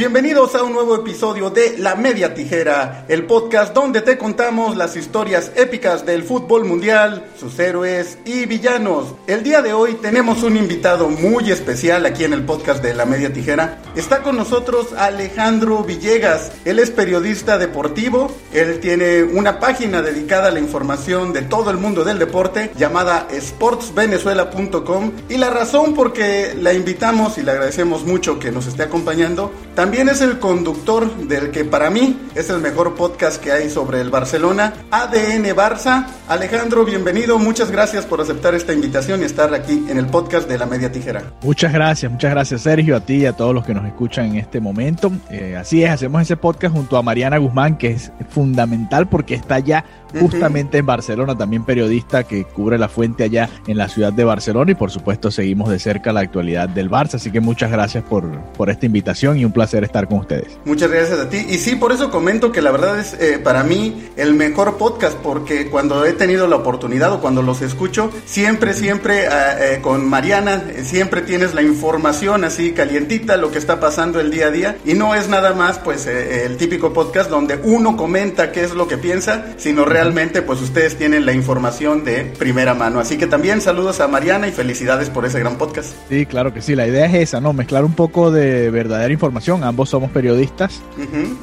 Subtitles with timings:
[0.00, 4.96] Bienvenidos a un nuevo episodio de La Media Tijera, el podcast donde te contamos las
[4.96, 9.14] historias épicas del fútbol mundial, sus héroes y villanos.
[9.26, 13.04] El día de hoy tenemos un invitado muy especial aquí en el podcast de La
[13.04, 13.82] Media Tijera.
[13.94, 16.50] Está con nosotros Alejandro Villegas.
[16.64, 18.32] Él es periodista deportivo.
[18.54, 23.28] Él tiene una página dedicada a la información de todo el mundo del deporte llamada
[23.30, 25.12] sportsvenezuela.com.
[25.28, 29.52] Y la razón por que la invitamos y le agradecemos mucho que nos esté acompañando
[29.74, 34.00] también es el conductor del que para mí es el mejor podcast que hay sobre
[34.00, 36.06] el Barcelona, ADN Barça.
[36.28, 40.58] Alejandro, bienvenido, muchas gracias por aceptar esta invitación y estar aquí en el podcast de
[40.58, 41.32] La Media Tijera.
[41.42, 44.36] Muchas gracias, muchas gracias Sergio, a ti y a todos los que nos escuchan en
[44.36, 45.10] este momento.
[45.28, 49.58] Eh, así es, hacemos ese podcast junto a Mariana Guzmán, que es fundamental porque está
[49.58, 49.84] ya
[50.18, 54.72] justamente en Barcelona, también periodista que cubre la fuente allá en la ciudad de Barcelona
[54.72, 58.28] y por supuesto seguimos de cerca la actualidad del Barça, así que muchas gracias por,
[58.56, 60.58] por esta invitación y un placer estar con ustedes.
[60.64, 61.46] Muchas gracias a ti.
[61.48, 65.16] Y sí, por eso comento que la verdad es eh, para mí el mejor podcast
[65.18, 70.08] porque cuando he tenido la oportunidad o cuando los escucho, siempre, siempre ah, eh, con
[70.08, 74.50] Mariana, eh, siempre tienes la información así calientita, lo que está pasando el día a
[74.50, 74.76] día.
[74.84, 78.88] Y no es nada más pues el típico podcast donde uno comenta qué es lo
[78.88, 83.00] que piensa, sino realmente realmente pues ustedes tienen la información de primera mano.
[83.00, 85.92] Así que también saludos a Mariana y felicidades por ese gran podcast.
[86.08, 87.52] Sí, claro que sí, la idea es esa, ¿no?
[87.52, 89.62] Mezclar un poco de verdadera información.
[89.62, 90.80] Ambos somos periodistas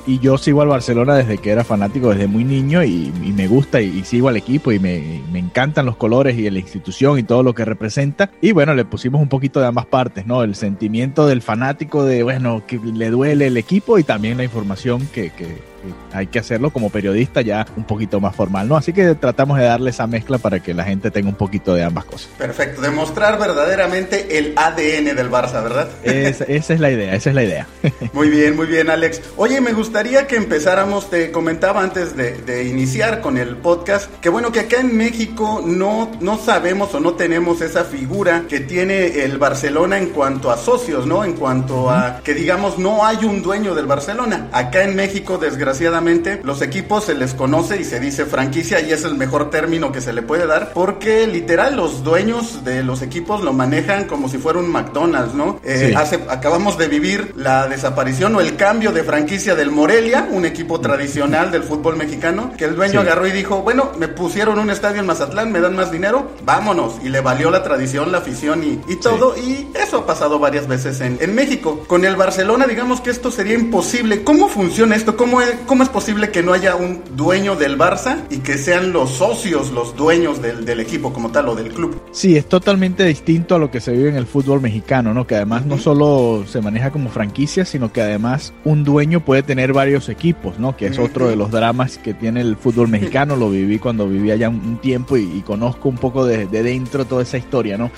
[0.08, 3.80] y yo sigo al Barcelona desde que era fanático, desde muy niño y, me gusta
[3.80, 7.44] y, sigo al equipo y me, me, encantan los colores y la institución y todo
[7.44, 8.32] lo que representa.
[8.42, 10.42] Y bueno, le pusimos un poquito de ambas partes, ¿no?
[10.42, 15.08] El sentimiento del fanático de, bueno, que le duele el equipo y también la información
[15.14, 15.77] que, que
[16.14, 18.78] hay que hacerlo como periodista ya un poquito más formal, ¿no?
[18.78, 21.84] Así que tratamos de darle esa mezcla para que la gente tenga un poquito de
[21.84, 22.30] ambas cosas.
[22.38, 25.90] Perfecto, demostrar verdaderamente el ADN del Barça, ¿verdad?
[26.04, 27.68] esa es la idea, esa es la idea.
[28.14, 29.22] muy bien, muy bien, Alex.
[29.38, 34.52] Oye, me gustaría que empezáramos, te comentaba antes de, iniciar con el podcast, que bueno,
[34.52, 39.38] que acá en México no, no sabemos o no tenemos esa figura que tiene el
[39.38, 41.24] Barcelona en cuanto a socios, ¿no?
[41.24, 44.48] En cuanto a que digamos no hay un dueño del Barcelona.
[44.52, 48.92] Acá en México, desgraciadamente, desgraciadamente los equipos se les conoce y se dice franquicia y
[48.92, 53.04] es el mejor término que se le puede dar porque literal los dueños de los
[53.04, 55.60] equipos lo manejan como si fuera un McDonald's, ¿no?
[55.64, 60.46] Eh, hace, acabamos de vivir la desaparición o el cambio de franquicia del Morelia, un
[60.46, 64.72] equipo tradicional del fútbol mexicano, que el dueño agarró y dijo, bueno, me pusieron un
[64.72, 66.96] estadio en Mazatlán, me dan más dinero, vámonos.
[67.04, 69.38] Y le valió la tradición, la afición y, y todo.
[69.38, 71.84] Y eso ha pasado varias veces en, en México.
[71.88, 74.24] Con el Barcelona, digamos que esto sería imposible.
[74.24, 75.16] ¿Cómo funciona esto?
[75.16, 78.94] ¿Cómo es, ¿cómo es posible que no haya un dueño del Barça y que sean
[78.94, 82.02] los socios los dueños del, equipo como tal o del club?
[82.12, 85.28] Sí, es totalmente distinto a lo que se vive en el fútbol mexicano, ¿no?
[85.28, 89.74] Que además no solo se maneja como franquicia, sino que además un dueño puede tener
[89.74, 90.78] varios equipos, ¿no?
[90.78, 93.36] Que es otro de los dramas que tiene el fútbol mexicano.
[93.36, 97.38] Lo viví cuando vivía allá un, tiempo y, conozco un poco de, dentro toda esa
[97.38, 97.92] historia, ¿no?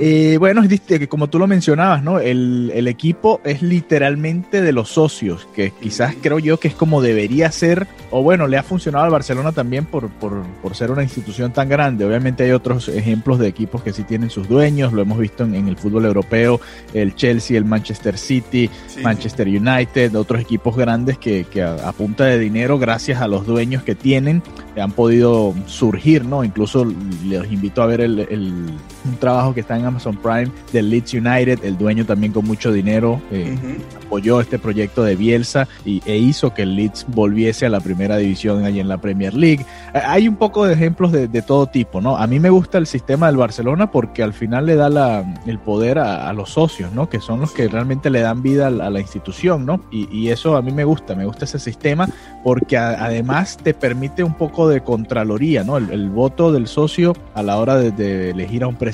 [0.00, 2.18] Eh, bueno, es como tú lo mencionabas, ¿no?
[2.18, 6.83] El, el equipo es literalmente de los socios, que quizás creo yo que es como
[7.00, 11.02] debería ser, o bueno, le ha funcionado al Barcelona también por, por, por, ser una
[11.02, 12.04] institución tan grande.
[12.04, 15.68] Obviamente hay otros ejemplos de equipos que sí tienen sus dueños, lo hemos visto en,
[15.68, 16.60] el fútbol europeo,
[16.92, 18.70] el Chelsea, el Manchester City,
[19.02, 23.82] Manchester United, otros equipos grandes que, que a, punta de dinero, gracias a los dueños
[23.82, 24.42] que tienen,
[24.80, 26.44] han podido surgir, ¿no?
[26.44, 26.84] Incluso
[27.24, 28.66] les invito a ver el, el,
[29.04, 32.72] un trabajo que está en Amazon Prime del Leeds United, el dueño también con mucho
[32.72, 33.56] dinero eh,
[34.04, 38.16] apoyó este proyecto de Bielsa y, e hizo que el Leeds volviese a la primera
[38.16, 39.66] división allí en la Premier League.
[39.92, 42.16] Hay un poco de ejemplos de, todo tipo, ¿no?
[42.16, 45.58] A mí me gusta el sistema del Barcelona porque al final le da la, el
[45.58, 47.08] poder a, los socios, ¿no?
[47.08, 49.80] Que son los que realmente le dan vida a la, institución, ¿no?
[49.90, 52.08] Y, eso a mí me gusta, me gusta ese sistema
[52.42, 55.76] porque además te permite un poco de contraloría, ¿no?
[55.76, 58.93] El, voto del socio a la hora de, elegir a un presidente,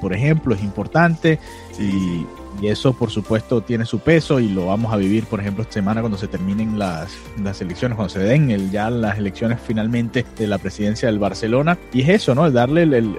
[0.00, 1.38] por ejemplo, es importante.
[1.78, 2.26] Y,
[2.60, 5.74] y eso por supuesto tiene su peso y lo vamos a vivir por ejemplo esta
[5.74, 10.24] semana cuando se terminen las, las elecciones, cuando se den el, ya las elecciones finalmente
[10.36, 12.46] de la presidencia del Barcelona y es eso, ¿no?
[12.46, 13.14] El darle el, el,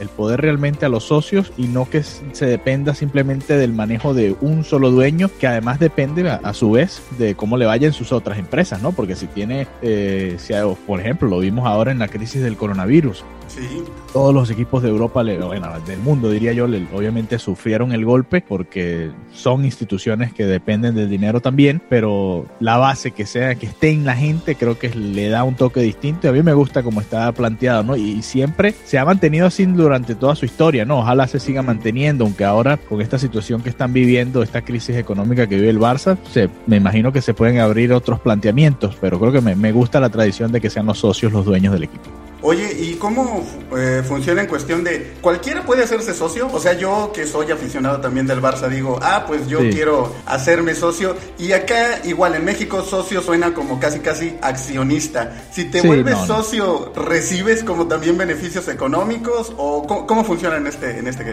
[0.00, 4.34] el poder realmente a los socios y no que se dependa simplemente del manejo de
[4.40, 8.10] un solo dueño, que además depende a, su vez de cómo le vaya en sus
[8.10, 8.92] otras empresas, ¿no?
[8.92, 10.54] Porque si tiene, eh, si,
[10.86, 13.24] por ejemplo, lo vimos ahora en la crisis del coronavirus,
[13.54, 13.82] Sí.
[14.12, 19.10] Todos los equipos de Europa, bueno, del mundo diría yo, obviamente sufrieron el golpe porque
[19.32, 24.04] son instituciones que dependen del dinero también, pero la base que sea que esté en
[24.04, 26.28] la gente creo que le da un toque distinto.
[26.28, 27.96] A mí me gusta como está planteado, ¿no?
[27.96, 30.98] Y siempre se ha mantenido así durante toda su historia, ¿no?
[30.98, 35.48] Ojalá se siga manteniendo, aunque ahora con esta situación que están viviendo, esta crisis económica
[35.48, 39.32] que vive el Barça, se, me imagino que se pueden abrir otros planteamientos, pero creo
[39.32, 42.10] que me, me gusta la tradición de que sean los socios los dueños del equipo.
[42.42, 43.44] Oye, ¿y cómo
[43.76, 46.48] eh, funciona en cuestión de cualquiera puede hacerse socio?
[46.52, 50.74] O sea, yo que soy aficionado también del Barça digo, ah, pues yo quiero hacerme
[50.74, 51.16] socio.
[51.38, 55.32] Y acá igual en México socio suena como casi casi accionista.
[55.50, 61.08] Si te vuelves socio, ¿recibes como también beneficios económicos o cómo, funciona en este en
[61.08, 61.24] este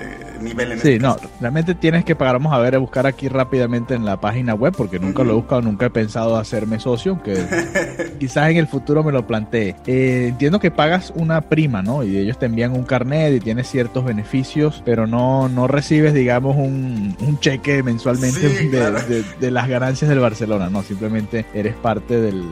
[0.42, 0.74] nivel?
[0.74, 2.36] En sí, este no, realmente tienes que pagar.
[2.36, 5.36] Vamos a ver, a buscar aquí rápidamente en la página web porque nunca lo he
[5.36, 9.76] buscado, nunca he pensado hacerme socio, aunque quizás en el futuro me lo plantee.
[9.86, 12.04] Eh, entiendo que pagas una prima, ¿no?
[12.04, 16.56] Y ellos te envían un carnet y tienes ciertos beneficios, pero no, no recibes, digamos,
[16.58, 22.44] un, cheque mensualmente de, las ganancias del Barcelona, no, simplemente eres parte del,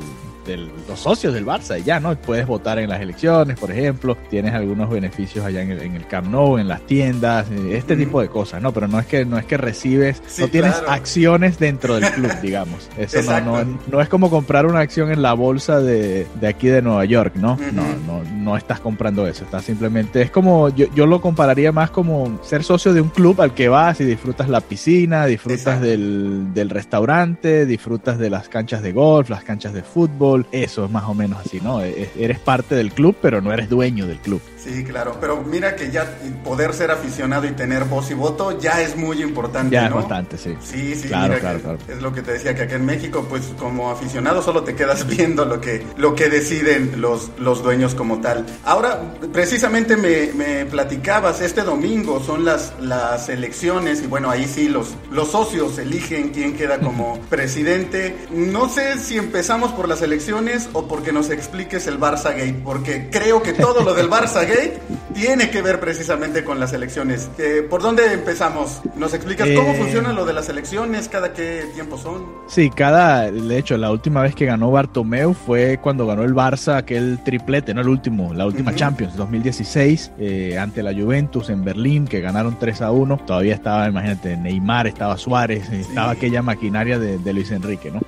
[0.46, 2.16] de los socios del Barça ya, ¿no?
[2.16, 6.08] Puedes votar en las elecciones, por ejemplo, tienes algunos beneficios allá en el, en el
[6.08, 8.72] Camp Nou, en las tiendas, eh, este tipo de cosas, ¿no?
[8.72, 12.90] Pero no es que no es que recibes, no tienes acciones dentro del club, digamos.
[12.98, 16.68] Eso no, no, no, es como comprar una acción en la bolsa de, de aquí
[16.68, 17.58] de Nueva York, ¿no?
[17.72, 21.90] No, no, no estás comprando eso, estás simplemente, es como, yo, yo lo compararía más
[21.90, 26.54] como ser socio de un club al que vas y disfrutas la piscina, disfrutas del,
[26.54, 31.06] del restaurante, disfrutas de las canchas de golf, las canchas de fútbol, eso es más
[31.06, 31.82] o menos así, ¿no?
[31.82, 34.42] E-, e-, eres parte del club, pero no eres dueño del club.
[34.66, 38.82] Sí, claro, pero mira que ya poder ser aficionado y tener voz y voto ya
[38.82, 39.76] es muy importante.
[39.76, 40.56] Ya es bastante, sí.
[40.60, 41.78] Sí, sí, claro, claro, claro.
[41.88, 45.06] Es lo que te decía, que aquí en México, pues como aficionado solo te quedas
[45.18, 48.44] viendo lo que, lo que deciden los, los dueños como tal.
[48.64, 54.68] Ahora, precisamente me, me platicabas, este domingo son las, las elecciones y bueno, ahí sí
[54.68, 58.16] los, los socios eligen quién queda como presidente.
[58.32, 60.25] No sé si empezamos por las elecciones
[60.74, 64.80] o porque nos expliques el Barça Gate, porque creo que todo lo del Barça Gate
[65.14, 67.30] tiene que ver precisamente con las elecciones.
[67.38, 68.82] Eh, ¿Por dónde empezamos?
[68.96, 71.10] ¿Nos explicas cómo eh, funciona lo de las elecciones?
[71.10, 72.26] ¿Cada qué tiempo son?
[72.48, 76.78] Sí, cada, de hecho, la última vez que ganó Bartomeu fue cuando ganó el Barça
[76.78, 82.08] aquel triplete, no el último, la última Champions, 2016, eh, ante la Juventus en Berlín,
[82.08, 83.18] que ganaron 3 a 1.
[83.28, 88.02] Todavía estaba, imagínate, Neymar, estaba Suárez, estaba aquella maquinaria de, de Luis Enrique, ¿no?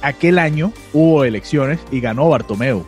[0.00, 1.49] aquel año hubo elecciones
[1.90, 2.84] y ganó Bartomeu.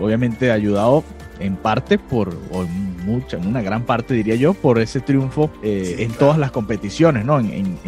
[0.00, 1.04] obviamente ayudado
[1.38, 2.64] en parte por, o
[3.04, 7.24] mucha, en una gran parte diría yo, por ese triunfo eh, en todas las competiciones,
[7.24, 7.38] ¿no?
[7.38, 7.78] en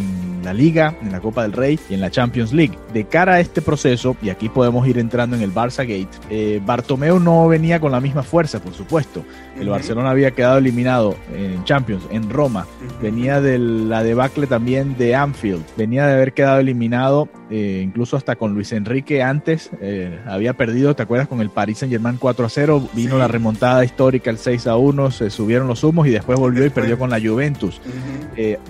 [0.47, 2.79] la Liga, en la Copa del Rey y en la Champions League.
[2.95, 6.61] De cara a este proceso, y aquí podemos ir entrando en el Barça Gate, eh,
[6.65, 9.25] Bartomeu no venía con la misma fuerza, por supuesto.
[9.61, 12.67] El Barcelona había quedado eliminado en Champions, en Roma.
[13.03, 15.65] Venía de la debacle también de Anfield.
[15.77, 19.71] Venía de haber quedado eliminado eh, incluso hasta con Luis Enrique antes.
[19.81, 21.27] Eh, había perdido, ¿te acuerdas?
[21.27, 22.89] Con el Paris Saint Germain 4 a 0.
[22.93, 25.11] Vino la remontada histórica, el 6 a 1.
[25.11, 27.81] Se subieron los humos y después volvió y perdió con la Juventus.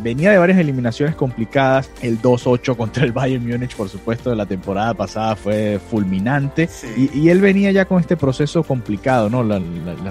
[0.02, 1.65] venía de varias eliminaciones complicadas
[2.02, 6.68] el 2-8 contra el Bayern Múnich, por supuesto, de la temporada pasada fue fulminante.
[6.96, 9.42] Y, él venía ya con este proceso complicado, ¿no?
[9.42, 9.60] La,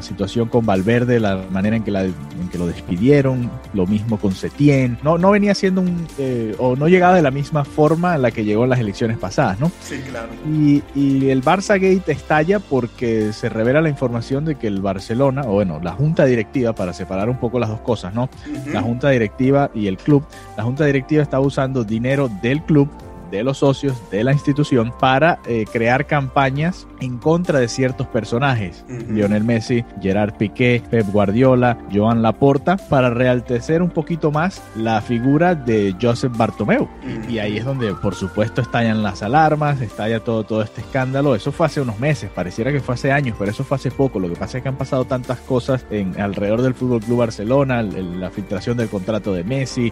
[0.01, 4.33] situación con Valverde, la manera en que, la, en que lo despidieron, lo mismo con
[4.33, 4.99] Setien.
[5.01, 6.05] No, no venía siendo un.
[6.17, 9.17] Eh, o no llegaba de la misma forma en la que llegó en las elecciones
[9.17, 9.71] pasadas, ¿no?
[9.81, 10.29] Sí, claro.
[10.47, 15.43] Y, y el Barça Gate estalla porque se revela la información de que el Barcelona,
[15.45, 18.29] o bueno, la junta directiva, para separar un poco las dos cosas, ¿no?
[18.71, 20.23] La junta directiva y el club.
[20.57, 22.89] La junta directiva está usando dinero del club
[23.31, 28.85] de los socios de la institución para eh, crear campañas en contra de ciertos personajes,
[29.09, 35.55] Lionel Messi, Gerard Piqué, Pep Guardiola, Joan Laporta, para realtecer un poquito más la figura
[35.55, 36.87] de Joseph Bartomeu.
[37.29, 41.35] Y ahí es donde, por supuesto, estallan las alarmas, estalla todo, todo este escándalo.
[41.35, 44.19] Eso fue hace unos meses, pareciera que fue hace años, pero eso fue hace poco.
[44.19, 47.81] Lo que pasa es que han pasado tantas cosas en, alrededor del Fútbol Club Barcelona,
[47.81, 49.89] la filtración del contrato de Messi,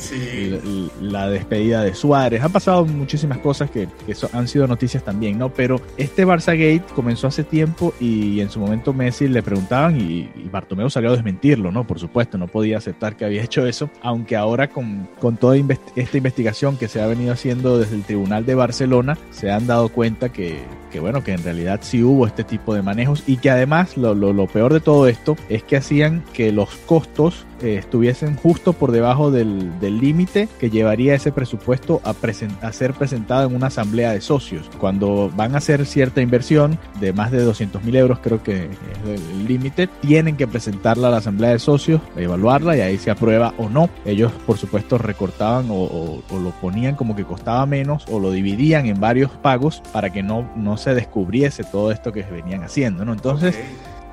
[1.01, 2.43] la despedida de Suárez.
[2.43, 3.87] Han pasado muchísimas cosas que,
[4.31, 5.49] han sido noticias también, ¿no?
[5.49, 10.29] Pero este Barça Gate comenzó hace tiempo y en su momento Messi le preguntaban y,
[10.51, 11.85] Bartomeu salió a desmentirlo, ¿no?
[11.85, 15.55] Por supuesto, no podía aceptar que había hecho eso, aunque ahora con, con toda
[15.95, 19.89] esta investigación que se ha venido haciendo desde el Tribunal de Barcelona, se han dado
[19.89, 20.59] cuenta que,
[20.91, 24.13] que bueno, que en realidad sí hubo este tipo de manejos y que además lo,
[24.13, 29.31] lo peor de todo esto es que hacían que los costos estuviesen justo por debajo
[29.31, 32.15] del límite que llevaría ese presupuesto a,
[32.61, 34.69] a ser presentado en una asamblea de socios.
[34.79, 38.69] Cuando van a hacer cierta inversión de más de 200 mil euros, creo que es
[39.07, 43.53] el límite, tienen que presentarla a la asamblea de socios, evaluarla y ahí se aprueba
[43.57, 43.89] o no.
[44.05, 48.99] Ellos, por supuesto, recortaban o, lo ponían como que costaba menos o lo dividían en
[48.99, 53.13] varios pagos para que no, no se descubriese todo esto que venían haciendo, ¿no?
[53.13, 53.55] Entonces...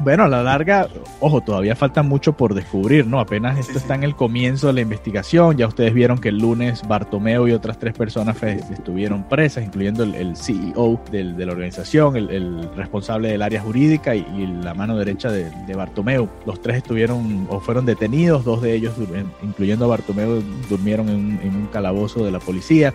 [0.03, 0.89] Bueno, a la larga,
[1.21, 3.21] ojo, todavía falta mucho por descubrir, ¿no?
[3.21, 5.59] Apenas esto está en el comienzo de la investigación.
[5.59, 10.37] Ya ustedes vieron que el lunes Bartomeo y otras tres personas estuvieron presas, incluyendo el,
[10.37, 14.25] CEO de la organización, el, responsable del área jurídica y,
[14.63, 16.31] la mano derecha de, Bartomeo.
[16.47, 18.95] Los tres estuvieron o fueron detenidos, dos de ellos,
[19.43, 22.95] incluyendo a Bartomeo, durmieron en, un calabozo de la policía.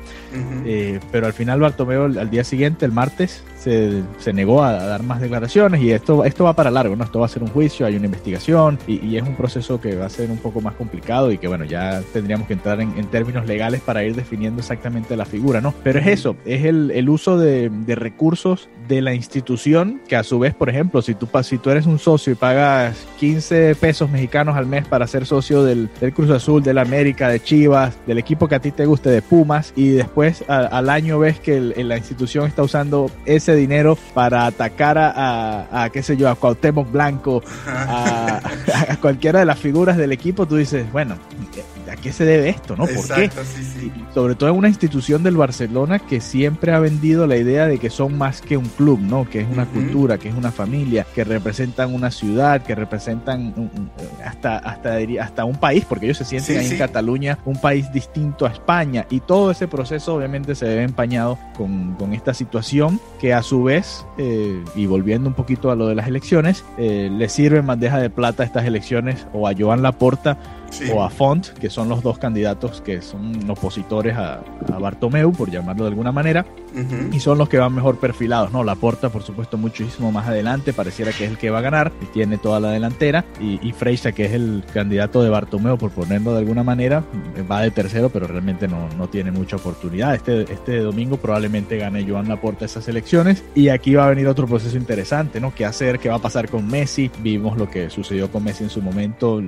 [0.65, 5.19] Eh, pero al final Bartomeo, al día siguiente, el martes, se, negó a, dar más
[5.19, 7.03] declaraciones y esto, esto va para largo, ¿no?
[7.03, 10.05] Esto va a ser un juicio, hay una investigación y, es un proceso que va
[10.05, 13.47] a ser un poco más complicado y que, bueno, ya tendríamos que entrar en, términos
[13.47, 15.73] legales para ir definiendo exactamente la figura, ¿no?
[15.83, 20.23] Pero es eso, es el, el uso de, de, recursos de la institución que a
[20.23, 24.09] su vez, por ejemplo, si tú, si tú eres un socio y pagas 15 pesos
[24.09, 28.17] mexicanos al mes para ser socio del, del Cruz Azul, del América, de Chivas, del
[28.17, 31.97] equipo que a ti te guste, de Pumas, y después al año ves que la
[31.97, 37.43] institución está usando ese dinero para atacar a, a, qué sé yo, a Cuauhtémoc Blanco,
[37.67, 38.41] a,
[38.89, 41.17] a, cualquiera de las figuras del equipo, tú dices, bueno,
[41.95, 42.75] ¿a qué se debe esto?
[42.75, 42.85] ¿no?
[42.85, 43.29] ¿Por qué?
[44.13, 47.89] Sobre todo en una institución del Barcelona que siempre ha vendido la idea de que
[47.89, 49.29] son más que un club, ¿no?
[49.29, 53.71] Que es una cultura, que es una familia, que representan una ciudad, que representan
[54.23, 58.45] hasta, hasta, hasta un país, porque ellos se sienten ahí en Cataluña un país distinto
[58.45, 63.33] a España y todo ese proceso obviamente se ve empañado con, con esta situación que
[63.33, 67.29] a su vez, eh, y volviendo un poquito a lo de las elecciones, eh, le
[67.29, 70.37] sirve en bandeja de plata estas elecciones o a Joan Laporta
[70.93, 74.41] o a Font, que son los dos candidatos que son opositores a,
[74.73, 76.45] a Bartomeu, por llamarlo de alguna manera,
[77.11, 78.63] y son los que van mejor perfilados, ¿no?
[78.63, 81.91] La Porta, por supuesto, muchísimo más adelante, pareciera que es el que va a ganar,
[82.01, 85.91] y tiene toda la delantera, y, y Freixa, que es el candidato de Bartomeu, por
[85.91, 87.03] ponerlo de alguna manera,
[87.49, 90.15] va de tercero, pero realmente no, no tiene mucha oportunidad.
[90.15, 94.45] Este, este domingo probablemente gane Joan Laporta esas elecciones, y aquí va a venir otro
[94.47, 95.53] proceso interesante, ¿no?
[95.55, 95.99] ¿Qué hacer?
[95.99, 97.09] ¿Qué va a pasar con Messi?
[97.21, 99.41] Vimos lo que sucedió con Messi en su momento,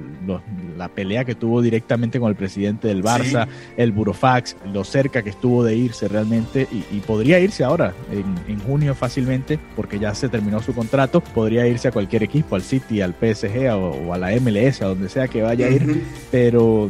[0.77, 5.29] la pelea que tuvo directamente con el presidente del Barça, el Burofax, lo cerca que
[5.29, 10.61] estuvo de irse realmente y, podría irse ahora en, junio fácilmente porque ya se terminó
[10.61, 14.81] su contrato, podría irse a cualquier equipo, al City, al PSG o, a la MLS,
[14.81, 16.89] a donde sea que vaya a ir, pero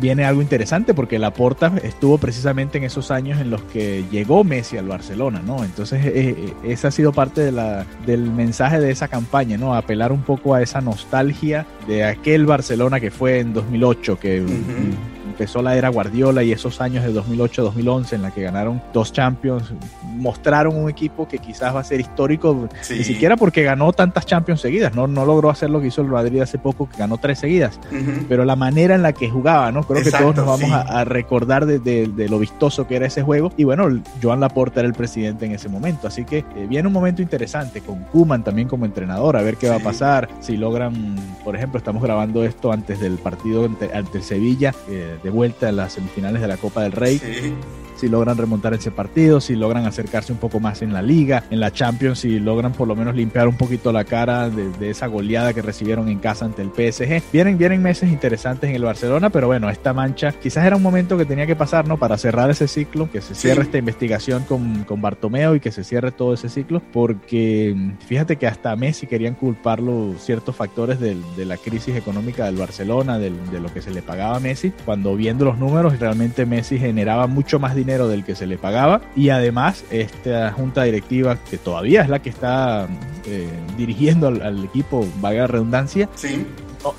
[0.00, 4.44] viene algo interesante porque la Porta estuvo precisamente en esos años en los que llegó
[4.44, 5.62] Messi al Barcelona, ¿no?
[5.62, 9.74] Entonces eh, eh, esa ha sido parte de la, del mensaje de esa campaña, ¿no?
[9.74, 15.17] Apelar un poco a esa nostalgia de aquel Barcelona que fue en 2008, que mm-hmm.
[15.38, 19.72] Empezó la era Guardiola y esos años de 2008-2011 en la que ganaron dos Champions,
[20.16, 24.60] mostraron un equipo que quizás va a ser histórico, ni siquiera porque ganó tantas Champions
[24.60, 27.38] seguidas, no, no logró hacer lo que hizo el Madrid hace poco, que ganó tres
[27.38, 27.78] seguidas,
[28.28, 29.84] pero la manera en la que jugaba, ¿no?
[29.84, 33.52] Creo que todos nos vamos a, recordar de, lo vistoso que era ese juego.
[33.56, 33.88] Y bueno,
[34.20, 37.80] Joan Laporta era el presidente en ese momento, así que eh, viene un momento interesante
[37.80, 41.14] con Kuman también como entrenador, a ver qué va a pasar, si logran,
[41.44, 45.72] por ejemplo, estamos grabando esto antes del partido ante, ante Sevilla, eh, de vuelta a
[45.72, 47.20] las semifinales de la Copa del Rey
[47.98, 51.58] si logran remontar ese partido, si logran acercarse un poco más en la liga, en
[51.58, 55.52] la Champions, si logran por lo menos limpiar un poquito la cara de, esa goleada
[55.52, 57.22] que recibieron en casa ante el PSG.
[57.32, 61.18] Vienen, vienen meses interesantes en el Barcelona, pero bueno, esta mancha quizás era un momento
[61.18, 61.96] que tenía que pasar, ¿no?
[61.96, 65.82] Para cerrar ese ciclo, que se cierre esta investigación con, con Bartomeo y que se
[65.82, 67.76] cierre todo ese ciclo, porque
[68.06, 73.30] fíjate que hasta Messi querían culparlo ciertos factores de, la crisis económica del Barcelona, de,
[73.30, 77.26] de lo que se le pagaba a Messi, cuando viendo los números realmente Messi generaba
[77.26, 82.02] mucho más dinero del que se le pagaba y además esta junta directiva que todavía
[82.02, 82.86] es la que está
[83.24, 86.08] eh, dirigiendo al, equipo, vaga redundancia,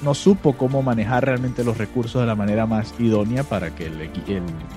[0.04, 3.90] no, supo cómo manejar realmente los recursos de la manera más idónea para que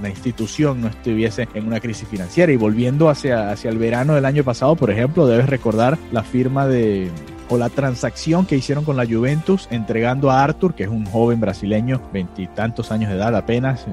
[0.02, 2.52] la institución no estuviese en una crisis financiera.
[2.52, 6.66] Y volviendo hacia, hacia el verano del año pasado, por ejemplo, debes recordar la firma
[6.66, 7.10] de
[7.48, 11.38] o la transacción que hicieron con la Juventus entregando a Arthur, que es un joven
[11.38, 13.86] brasileño, veintitantos años de edad apenas,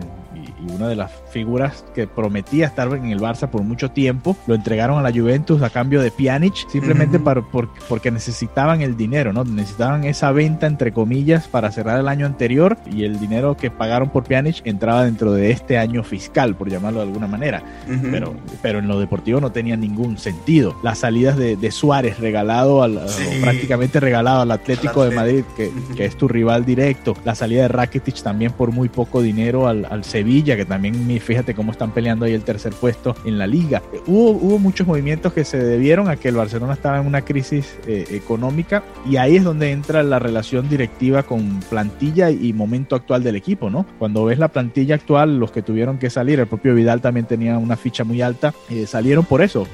[0.74, 4.98] una de las figuras que prometía estar en el Barça por mucho tiempo, lo entregaron
[4.98, 7.42] a la Juventus a cambio de Pjanic, simplemente para,
[7.88, 9.44] porque necesitaban el dinero, ¿no?
[9.44, 14.10] Necesitaban esa venta, entre comillas, para cerrar el año anterior y el dinero que pagaron
[14.10, 17.64] por Pjanic entraba dentro de este año fiscal, por llamarlo de alguna manera.
[18.12, 20.76] pero, pero en lo deportivo no tenía ningún sentido.
[20.84, 23.00] Las salidas de, Suárez regalado, al,
[23.42, 27.16] prácticamente regalado al Atlético de Madrid, que, que, es tu rival directo.
[27.24, 31.54] La salida de Rakitic también por muy poco dinero al, al Sevilla, que también fíjate
[31.54, 33.82] cómo están peleando ahí el tercer puesto en la liga.
[34.06, 37.78] Hubo, hubo muchos movimientos que se debieron a que el Barcelona estaba en una crisis
[37.88, 43.24] eh, económica y ahí es donde entra la relación directiva con plantilla y momento actual
[43.24, 43.86] del equipo, ¿no?
[43.98, 47.58] Cuando ves la plantilla actual, los que tuvieron que salir, el propio Vidal también tenía
[47.58, 49.68] una ficha muy alta, eh, salieron por eso,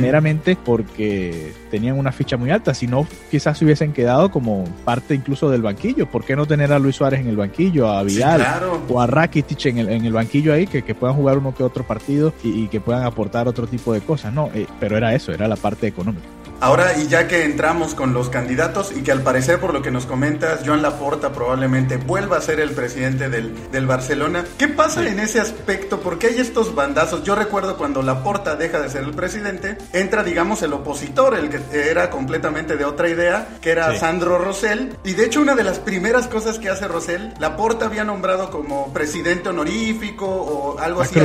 [0.00, 5.14] meramente porque tenían una ficha muy alta, si no quizás se hubiesen quedado como parte
[5.14, 8.42] incluso del banquillo, ¿por qué no tener a Luis Suárez en el banquillo, a Vidal
[8.88, 11.62] o a Rakitic en el, en el banquillo ahí, que, que, puedan jugar uno que
[11.62, 14.48] otro partido y, que puedan aportar otro tipo de cosas, ¿no?
[14.54, 16.26] Eh, pero era eso, era la parte económica.
[16.60, 19.90] Ahora, y ya que entramos con los candidatos y que al parecer por lo que
[19.90, 25.06] nos comentas, Joan Laporta probablemente vuelva a ser el presidente del, del Barcelona, ¿qué pasa
[25.06, 26.00] en ese aspecto?
[26.00, 27.22] Porque hay estos bandazos.
[27.24, 31.90] Yo recuerdo cuando Laporta deja de ser el presidente, entra, digamos, el opositor, el que
[31.90, 34.96] era completamente de otra idea, que era Sandro Rosell.
[35.04, 38.92] Y de hecho, una de las primeras cosas que hace Rosell, Laporta había nombrado como
[38.94, 41.18] presidente honorífico o algo así.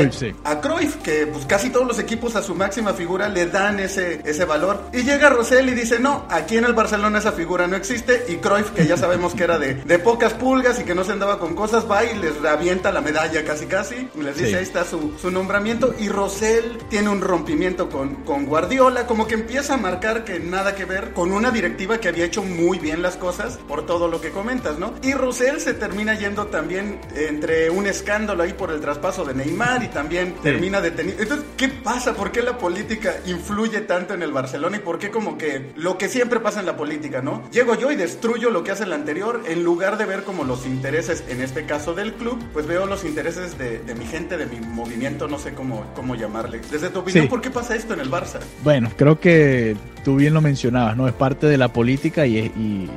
[0.44, 4.22] a Cruyff, que pues casi todos los equipos a su máxima figura le dan ese,
[4.26, 4.82] ese valor.
[4.92, 8.26] Y llega llega Rosell y dice, no, aquí en el Barcelona esa figura no existe.
[8.28, 11.12] Y Cruyff, que ya sabemos que era de, de pocas pulgas y que no se
[11.12, 14.10] andaba con cosas, va y les avienta la medalla casi casi.
[14.16, 15.94] Y les dice, ahí está su, su, nombramiento.
[16.00, 20.74] Y Rosell tiene un rompimiento con, con Guardiola, como que empieza a marcar que nada
[20.74, 24.22] que ver con una directiva que había hecho muy bien las cosas, por todo lo
[24.22, 24.96] que comentas, ¿no?
[25.04, 29.84] Y Rosell se termina yendo también entre un escándalo ahí por el traspaso de Neymar
[29.84, 31.22] y también termina detenido.
[31.22, 32.16] Entonces, ¿qué pasa?
[32.16, 35.98] ¿Por qué la política influye tanto en el Barcelona y por qué como que lo
[35.98, 37.44] que siempre pasa en la política, ¿no?
[37.52, 40.66] Llego yo y destruyo lo que hace el anterior, en lugar de ver como los
[40.66, 44.60] intereses, en este caso del club, pues veo los intereses de, mi gente, de mi
[44.60, 46.62] movimiento, no sé cómo, cómo llamarle.
[46.72, 48.40] Desde tu opinión, ¿por qué pasa esto en el Barça?
[48.64, 51.08] Bueno, creo que tú bien lo mencionabas, ¿no?
[51.08, 52.90] Es parte de la política y, y,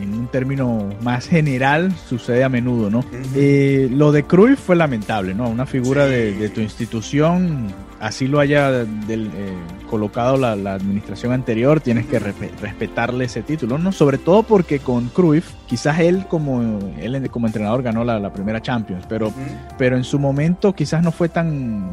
[0.00, 3.04] en un término más general sucede a menudo, ¿no?
[3.34, 5.48] Eh, lo de Cruyff fue lamentable, ¿no?
[5.48, 7.72] Una figura de, tu institución
[8.04, 9.54] así lo haya del, eh,
[9.88, 13.92] colocado la, administración anterior, tienes que respetarle ese título, ¿no?
[13.92, 19.06] Sobre todo porque con Cruyff, quizás él como, él como entrenador ganó la, primera Champions,
[19.08, 19.32] pero,
[19.78, 21.90] pero en su momento quizás no fue tan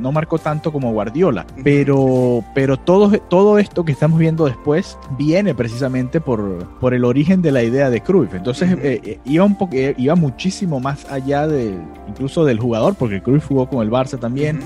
[0.00, 5.54] no marcó tanto como Guardiola, pero, pero todo, todo esto que estamos viendo después viene
[5.54, 8.32] precisamente por, por el origen de la idea de Cruyff.
[8.32, 9.58] Entonces eh, eh, iba, un
[9.98, 11.74] iba muchísimo más allá de,
[12.08, 14.60] incluso del jugador, porque Cruyff jugó con el Barça también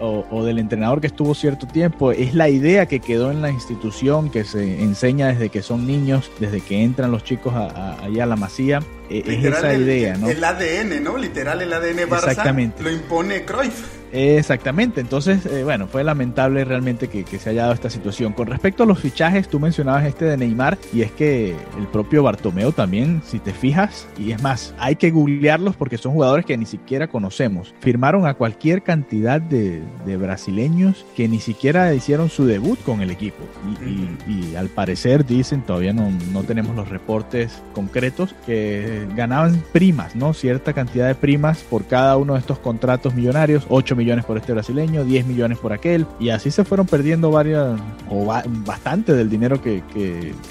[0.00, 4.30] o, del entrenador que estuvo cierto tiempo, es la idea que quedó en la institución,
[4.30, 8.36] que se enseña desde que son niños, desde que entran los chicos allá a la
[8.36, 8.82] masía.
[9.08, 10.28] E, es esa idea, ¿no?
[10.28, 11.16] El ADN, ¿no?
[11.16, 12.82] Literal, el ADN Barça Exactamente.
[12.82, 13.95] lo impone Cruyff.
[14.12, 18.32] Exactamente, entonces, eh, bueno, fue lamentable realmente que, se haya dado esta situación.
[18.32, 22.22] Con respecto a los fichajes, tú mencionabas este de Neymar y es que el propio
[22.22, 26.56] Bartomeo también, si te fijas, y es más, hay que googlearlos porque son jugadores que
[26.56, 27.74] ni siquiera conocemos.
[27.80, 29.82] Firmaron a cualquier cantidad de,
[30.16, 33.44] brasileños que ni siquiera hicieron su debut con el equipo.
[33.84, 40.32] Y, al parecer dicen, todavía no, no tenemos los reportes concretos, que ganaban primas, ¿no?
[40.32, 44.36] Cierta cantidad de primas por cada uno de estos contratos millonarios, 8 millones millones por
[44.38, 47.76] este brasileño, 10 millones por aquel, y así se fueron perdiendo varias,
[48.08, 48.24] o
[48.64, 49.82] bastante del dinero que,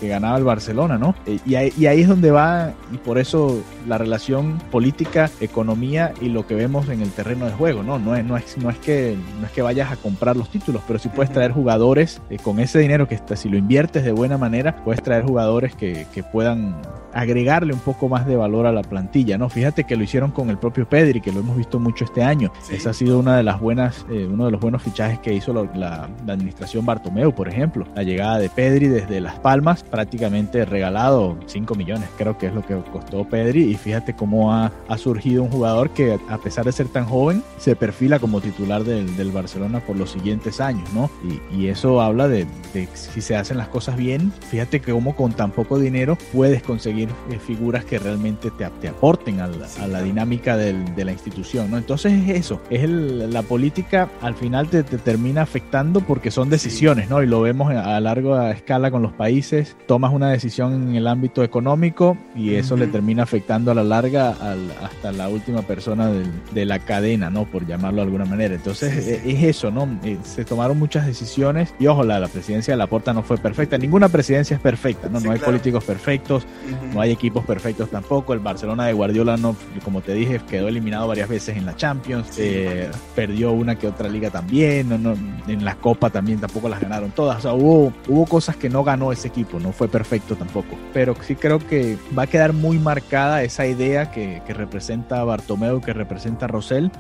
[0.02, 1.16] ganaba el Barcelona, ¿no?
[1.26, 6.14] Eh, y ahí, y ahí, es donde va, y por eso la relación política, economía
[6.22, 7.98] y lo que vemos en el terreno de juego, ¿no?
[7.98, 10.84] No es, no es, no es, que, no es que vayas a comprar los títulos,
[10.86, 14.38] pero si puedes traer jugadores eh, con ese dinero que si lo inviertes de buena
[14.38, 16.76] manera, puedes traer jugadores que, que puedan
[17.16, 19.48] agregarle un poco más de valor a la plantilla, ¿no?
[19.48, 22.52] Fíjate que lo hicieron con el propio Pedri, que lo hemos visto mucho este año.
[22.70, 25.54] Esa ha sido una de las buenas, eh, uno de los buenos fichajes que hizo
[25.54, 27.86] la, administración Bartomeu, por ejemplo.
[27.96, 32.66] La llegada de Pedri desde Las Palmas, prácticamente regalado 5 millones, creo que es lo
[32.66, 33.64] que costó Pedri.
[33.64, 37.76] Y fíjate cómo ha, surgido un jugador que, a pesar de ser tan joven, se
[37.76, 41.10] perfila como titular del, Barcelona por los siguientes años, ¿no?
[41.52, 42.46] Y, eso habla de,
[42.94, 44.32] si se hacen las cosas bien.
[44.50, 48.88] Fíjate que como con tan poco dinero puedes conseguir eh, figuras que realmente te, te
[48.88, 51.78] aporten a la, dinámica de la institución, ¿no?
[51.78, 57.10] Entonces es eso, es el la, política al final te, termina afectando porque son decisiones,
[57.10, 57.22] ¿no?
[57.22, 59.76] Y lo vemos a, larga escala con los países.
[59.88, 64.36] Tomas una decisión en el ámbito económico y eso le termina afectando a la larga
[64.82, 66.10] hasta la última persona
[66.54, 67.46] de, la cadena, ¿no?
[67.46, 68.56] Por llamarlo de alguna manera.
[68.56, 69.88] Entonces e, es, eso, ¿no?
[70.04, 73.38] Eh, se tomaron muchas decisiones y ojo, la, la presidencia de la Porta no fue
[73.38, 73.78] perfecta.
[73.78, 75.20] Ninguna presidencia es perfecta, ¿no?
[75.20, 76.46] no hay políticos perfectos,
[76.94, 78.34] no hay equipos perfectos tampoco.
[78.34, 82.38] El Barcelona de Guardiola, no, como te dije, quedó eliminado varias veces en la Champions,
[82.38, 85.16] eh, perdió una que otra liga también, no,
[85.48, 87.38] en la Copa también tampoco las ganaron todas.
[87.38, 90.76] O sea, hubo, hubo cosas que no ganó ese equipo, no fue perfecto tampoco.
[90.94, 95.82] Pero sí creo que va a quedar muy marcada esa idea que, que representa Bartomeu,
[95.82, 96.92] que representa Rosell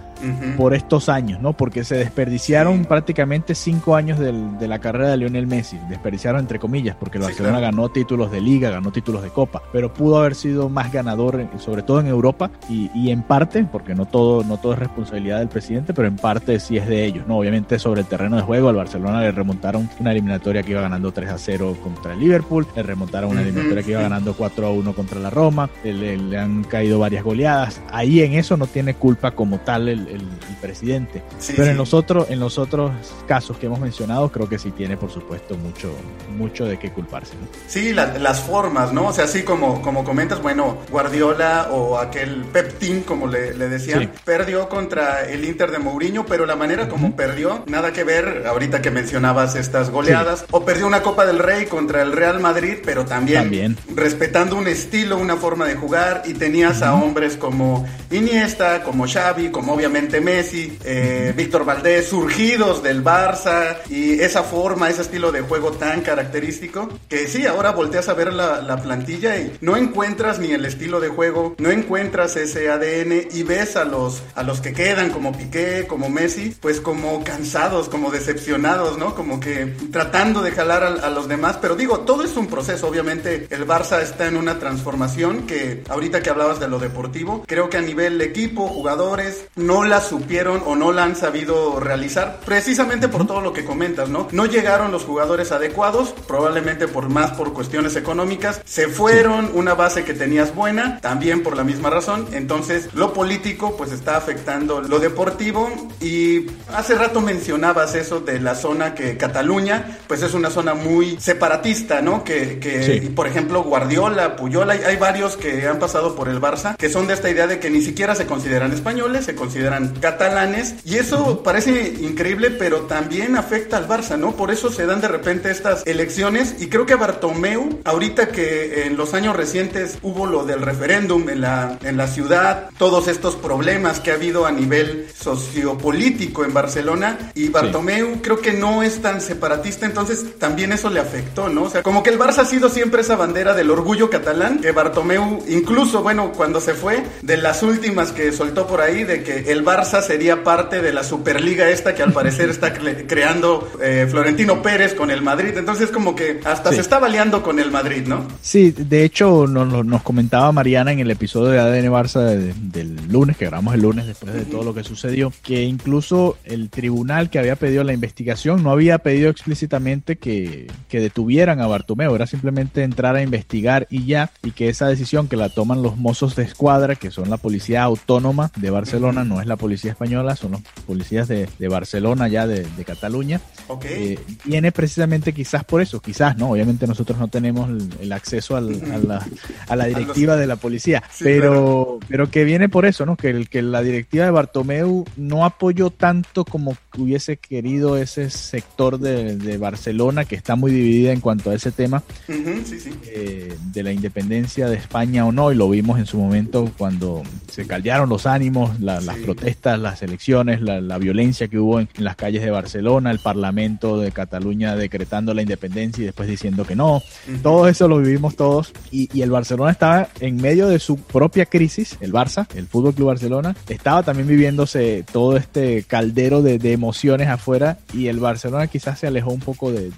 [0.58, 1.54] por estos años, ¿no?
[1.54, 6.96] Porque se desperdiciaron prácticamente cinco años de la carrera de Lionel Messi, desperdiciaron entre comillas,
[6.96, 10.70] porque el Barcelona ganó títulos de liga, ganó títulos de copa, pero pudo haber sido
[10.70, 14.80] más ganador, sobre todo en Europa y, en parte, porque no todo, no todo es
[14.80, 17.38] responsabilidad del presidente, pero en parte sí es de ellos, ¿no?
[17.38, 21.12] Obviamente sobre el terreno de juego al Barcelona le remontaron una eliminatoria que iba ganando
[21.12, 24.70] 3 a 0 contra el Liverpool, le remontaron una eliminatoria que iba ganando 4 a
[24.70, 29.32] 1 contra la Roma, le, han caído varias goleadas, ahí en eso no tiene culpa
[29.32, 30.22] como tal el, el,
[30.62, 31.22] presidente.
[31.56, 32.92] Pero en los otros, en los otros
[33.28, 35.94] casos que hemos mencionado, creo que sí tiene, por supuesto, mucho,
[36.36, 37.34] mucho de qué culparse.
[37.68, 39.08] Sí, las formas, ¿no?
[39.08, 44.12] O sea, así como, como comentas, bueno, Guardiola o aquel Pep Team, como le, decían,
[44.24, 48.82] perdió contra el Inter de Mourinho, pero la manera como perdió, nada que ver, ahorita
[48.82, 53.06] que mencionabas estas goleadas, o perdió una Copa del Rey contra el Real Madrid, pero
[53.06, 59.08] también, respetando un estilo, una forma de jugar, y tenías a hombres como Iniesta, como
[59.08, 65.32] Xavi, como obviamente Messi, eh, Víctor Valdés, surgidos del Barça y esa forma, ese estilo
[65.32, 69.78] de juego tan característico, que sí, ahora volteas a ver la, la plantilla y no
[69.78, 74.44] encuentras ni el estilo de juego, no encuentras ese ADN y ves a los, a
[74.44, 79.16] los que quedan como Piqué, como Messi, pues como cansados, como decepcionados, ¿no?
[79.16, 82.88] Como que tratando de jalar a, a los demás, pero digo, todo es un proceso,
[82.88, 87.70] obviamente el Barça está en una transformación que ahorita que hablabas de lo deportivo, creo
[87.70, 93.08] que a nivel equipo, jugadores, no la supieron o no la han sabido realizar, precisamente
[93.08, 94.28] por todo lo que comentas, ¿no?
[94.32, 100.04] No llegaron los jugadores adecuados, probablemente por más por cuestiones económicas, se fueron una base
[100.04, 105.00] que tenías buena, también por la misma razón, entonces lo político pues está afectando lo
[105.00, 105.70] deportivo
[106.02, 111.18] y hace rato mencionabas eso de la zona que Cataluña pues es una zona muy
[111.20, 112.24] separatista, ¿no?
[112.24, 116.90] Que, que por ejemplo Guardiola, Puyol, hay, varios que han pasado por el Barça que
[116.90, 120.96] son de esta idea de que ni siquiera se consideran españoles, se consideran catalanes y
[120.96, 124.36] eso parece increíble, pero también afecta al Barça, ¿no?
[124.36, 128.98] Por eso se dan de repente estas elecciones y creo que Bartomeu, ahorita que en
[128.98, 134.00] los años recientes hubo lo del referéndum en la, en la ciudad, todos estos problemas
[134.00, 135.08] que ha habido a nivel
[135.56, 141.00] sociopolítico en Barcelona y Bartomeu creo que no es tan separatista, entonces también eso le
[141.00, 141.64] afectó, ¿no?
[141.64, 144.72] O sea, como que el Barça ha sido siempre esa bandera del orgullo catalán, que
[144.72, 149.52] Bartomeu, incluso, bueno, cuando se fue, de las últimas que soltó por ahí, de que
[149.52, 154.62] el Barça sería parte de la Superliga esta que al parecer está creando eh, Florentino
[154.62, 155.54] Pérez con el Madrid.
[155.56, 158.28] Entonces como que hasta se está baleando con el Madrid, ¿no?
[158.42, 163.46] Sí, de hecho nos, comentaba Mariana en el episodio de ADN Barça del lunes, que
[163.46, 167.56] grabamos el lunes después de todo lo que sucedió, que incluso el tribunal que había
[167.56, 173.16] pedido la investigación no había pedido explícitamente que, que detuvieran a Bartomeu, era simplemente entrar
[173.16, 176.96] a investigar y ya, y que esa decisión que la toman los mozos de escuadra,
[176.96, 181.28] que son la policía autónoma de Barcelona, no es la policía española, son los policías
[181.28, 183.40] de, Barcelona, ya de, Cataluña.
[183.84, 186.52] Eh, viene precisamente quizás por eso, quizás, ¿no?
[186.52, 192.44] Obviamente nosotros no tenemos el, acceso a, la, directiva de la policía, pero, pero que
[192.44, 193.16] viene por eso, ¿no?
[193.16, 199.00] Que, el, que la directiva de Bartomeu no apoyó tanto como hubiese querido ese sector
[199.00, 204.68] de, Barcelona, que está muy dividida en cuanto a ese tema eh, de la independencia
[204.68, 208.80] de España o no, y lo vimos en su momento cuando se caldearon los ánimos,
[208.80, 214.00] las protestas, las elecciones, la, violencia que hubo en, las calles de Barcelona, el Parlamento
[214.00, 217.02] de Cataluña decretando la independencia y después diciendo que no.
[217.44, 221.98] Todo eso lo vivimos todos y, el Barcelona estaba en medio de su propia crisis,
[222.00, 227.80] el Barça, el Fútbol Club Barcelona, estaba también viviéndose todo este caldero de, emociones afuera
[227.94, 229.92] y el Barcelona quizás se alejó un poco de,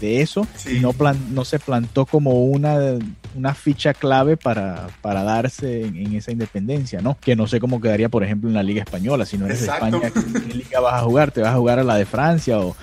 [0.00, 2.76] eso y no, plan, no se plantó como una,
[3.34, 7.16] una ficha clave para, para darse en esa independencia, ¿no?
[7.20, 9.24] Que no sé cómo quedaría, por ejemplo, en la Liga Española.
[9.24, 11.30] Si no eres de España, ¿qué, liga vas a jugar?
[11.30, 12.76] ¿Te vas a jugar a la de Francia o,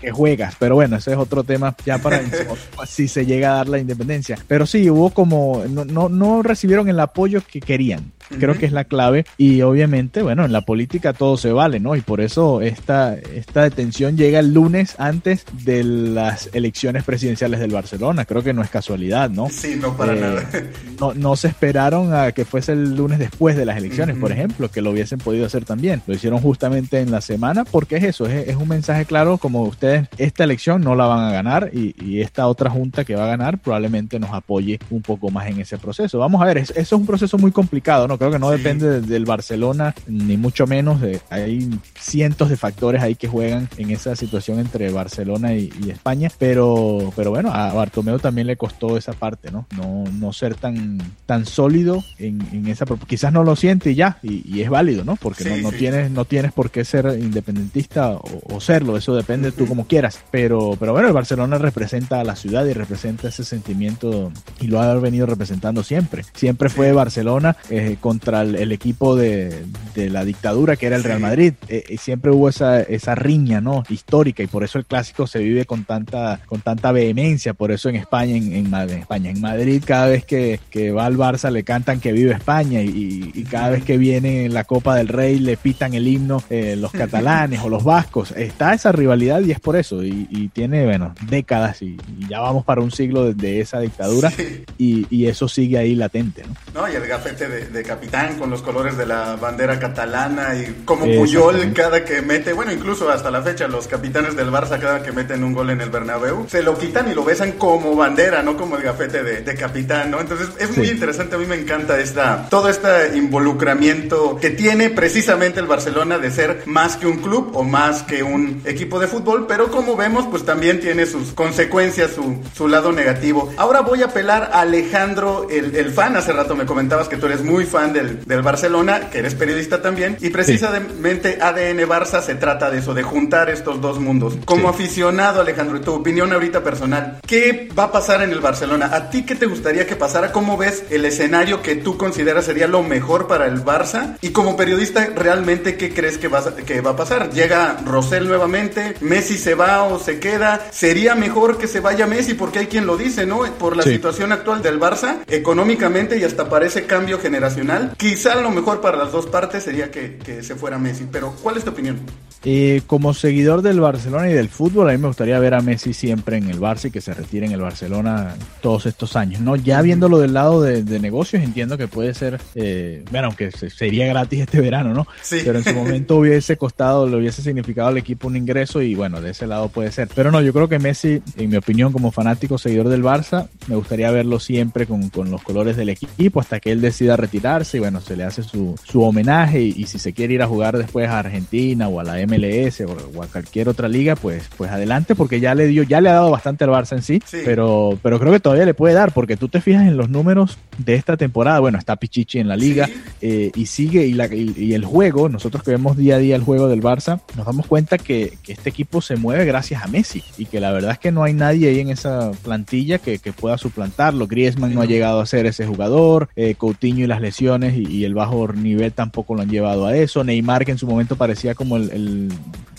[0.00, 0.54] qué juegas?
[0.58, 2.22] Pero bueno, ese es otro tema ya para
[2.86, 4.38] si se llega a dar la independencia.
[4.48, 8.72] Pero sí, hubo como, no, no, no recibieron el apoyo que querían creo que es
[8.72, 11.96] la clave y obviamente, bueno, en la política todo se vale, ¿no?
[11.96, 17.72] Y por eso esta, esta detención llega el lunes antes de las elecciones presidenciales del
[17.72, 19.48] Barcelona, creo que no es casualidad, ¿no?
[19.50, 20.50] Sí, no para eh, nada.
[20.98, 24.70] No, no se esperaron a que fuese el lunes después de las elecciones, por ejemplo,
[24.70, 26.02] que lo hubiesen podido hacer también.
[26.06, 29.62] Lo hicieron justamente en la semana porque es eso, es, es un mensaje claro como
[29.62, 33.24] ustedes esta elección no la van a ganar y, y, esta otra junta que va
[33.24, 36.18] a ganar probablemente nos apoye un poco más en ese proceso.
[36.18, 38.18] Vamos a ver, eso, es un proceso muy complicado, ¿no?
[38.20, 41.00] Creo que no depende del Barcelona ni mucho menos.
[41.00, 45.88] De, hay cientos de factores ahí que juegan en esa situación entre Barcelona y, y
[45.88, 49.66] España, pero, pero bueno, a Bartomeu también le costó esa parte, ¿no?
[49.74, 54.18] No, no ser tan, tan sólido en, en esa quizás no lo siente y ya,
[54.22, 55.16] y, y es válido, ¿no?
[55.16, 55.78] Porque sí, no, no sí.
[55.78, 59.56] tienes, no tienes por qué ser independentista o, o serlo, eso depende uh -huh.
[59.56, 60.20] tú como quieras.
[60.30, 64.30] Pero, pero bueno, el Barcelona representa a la ciudad y representa ese sentimiento
[64.60, 66.22] y lo ha venido representando siempre.
[66.34, 71.04] Siempre fue Barcelona eh, contra el, el equipo de, de, la dictadura que era el
[71.04, 71.54] Real Madrid.
[71.68, 73.84] Eh, siempre hubo esa, esa riña, ¿no?
[73.88, 77.54] Histórica y por eso el clásico se vive con tanta, con tanta vehemencia.
[77.54, 81.06] Por eso en España, en, en, en España, en Madrid, cada vez que, que, va
[81.06, 84.96] al Barça le cantan que vive España y, y, cada vez que viene la Copa
[84.96, 88.32] del Rey le pitan el himno eh, los catalanes o los vascos.
[88.32, 90.02] Está esa rivalidad y es por eso.
[90.02, 93.78] Y, y tiene, bueno, décadas y, y, ya vamos para un siglo de, de esa
[93.78, 94.64] dictadura sí.
[94.78, 96.80] y, eso sigue ahí latente, ¿no?
[96.80, 100.84] No, y el gafete de, de, capitán con los colores de la bandera catalana y
[100.86, 105.02] como Puyol cada que mete, bueno, incluso hasta la fecha los capitanes del Barça cada
[105.02, 108.42] que meten un gol en el Bernabéu, se lo quitan y lo besan como bandera,
[108.42, 110.18] no como el gafete de, de capitán, ¿no?
[110.18, 110.92] Entonces es muy sí.
[110.92, 116.30] interesante, a mí me encanta esta, todo este involucramiento que tiene precisamente el Barcelona de
[116.30, 120.26] ser más que un club o más que un equipo de fútbol, pero como vemos,
[120.30, 123.52] pues también tiene sus consecuencias, su, su lado negativo.
[123.58, 127.26] Ahora voy a apelar a Alejandro, el, el, fan, hace rato me comentabas que tú
[127.26, 131.38] eres muy fan del, del Barcelona, que eres periodista también, y precisamente sí.
[131.40, 134.36] ADN Barça se trata de eso, de juntar estos dos mundos.
[134.44, 134.82] Como sí.
[134.82, 138.90] aficionado, Alejandro, tu opinión ahorita personal, ¿qué va a pasar en el Barcelona?
[138.92, 140.32] ¿A ti qué te gustaría que pasara?
[140.32, 144.16] ¿Cómo ves el escenario que tú consideras sería lo mejor para el Barça?
[144.20, 147.30] Y como periodista, ¿realmente qué crees que va, que va a pasar?
[147.30, 148.94] ¿Llega Rosell nuevamente?
[149.00, 150.66] ¿Messi se va o se queda?
[150.70, 152.34] ¿Sería mejor que se vaya Messi?
[152.34, 153.40] Porque hay quien lo dice, ¿no?
[153.58, 153.90] Por la sí.
[153.90, 157.69] situación actual del Barça, económicamente y hasta para ese cambio generacional.
[157.96, 161.06] Quizá lo mejor para las dos partes sería que, que se fuera Messi.
[161.10, 162.00] Pero, ¿cuál es tu opinión?
[162.42, 165.92] Eh, como seguidor del Barcelona y del fútbol, a mí me gustaría ver a Messi
[165.92, 169.42] siempre en el Barça y que se retire en el Barcelona todos estos años.
[169.42, 169.56] ¿no?
[169.56, 174.06] Ya viéndolo del lado de, de negocios, entiendo que puede ser, eh, bueno, aunque sería
[174.06, 175.06] gratis este verano, ¿no?
[175.22, 175.40] Sí.
[175.44, 179.20] Pero en su momento hubiese costado, le hubiese significado al equipo un ingreso y bueno,
[179.20, 180.08] de ese lado puede ser.
[180.14, 183.76] Pero no, yo creo que Messi, en mi opinión, como fanático seguidor del Barça, me
[183.76, 187.80] gustaría verlo siempre con, con los colores del equipo hasta que él decida retirarse y
[187.80, 190.78] bueno, se le hace su, su homenaje y, y si se quiere ir a jugar
[190.78, 195.14] después a Argentina o a la MLS o, a cualquier otra liga, pues, pues adelante,
[195.14, 197.98] porque ya le dio, ya le ha dado bastante al Barça en sí, sí, Pero,
[198.02, 200.94] pero creo que todavía le puede dar, porque tú te fijas en los números de
[200.94, 202.94] esta temporada, bueno, está Pichichi en la liga sí.
[203.22, 206.36] eh, y sigue, y, la, y, y, el juego, nosotros que vemos día a día
[206.36, 209.88] el juego del Barça, nos damos cuenta que, que, este equipo se mueve gracias a
[209.88, 213.18] Messi y que la verdad es que no hay nadie ahí en esa plantilla que,
[213.18, 214.26] que pueda suplantarlo.
[214.26, 214.76] Griezmann sí.
[214.76, 218.14] no ha llegado a ser ese jugador, eh, Coutinho y las lesiones y, y, el
[218.14, 220.24] bajo nivel tampoco lo han llevado a eso.
[220.24, 222.19] Neymar, que en su momento parecía como el, el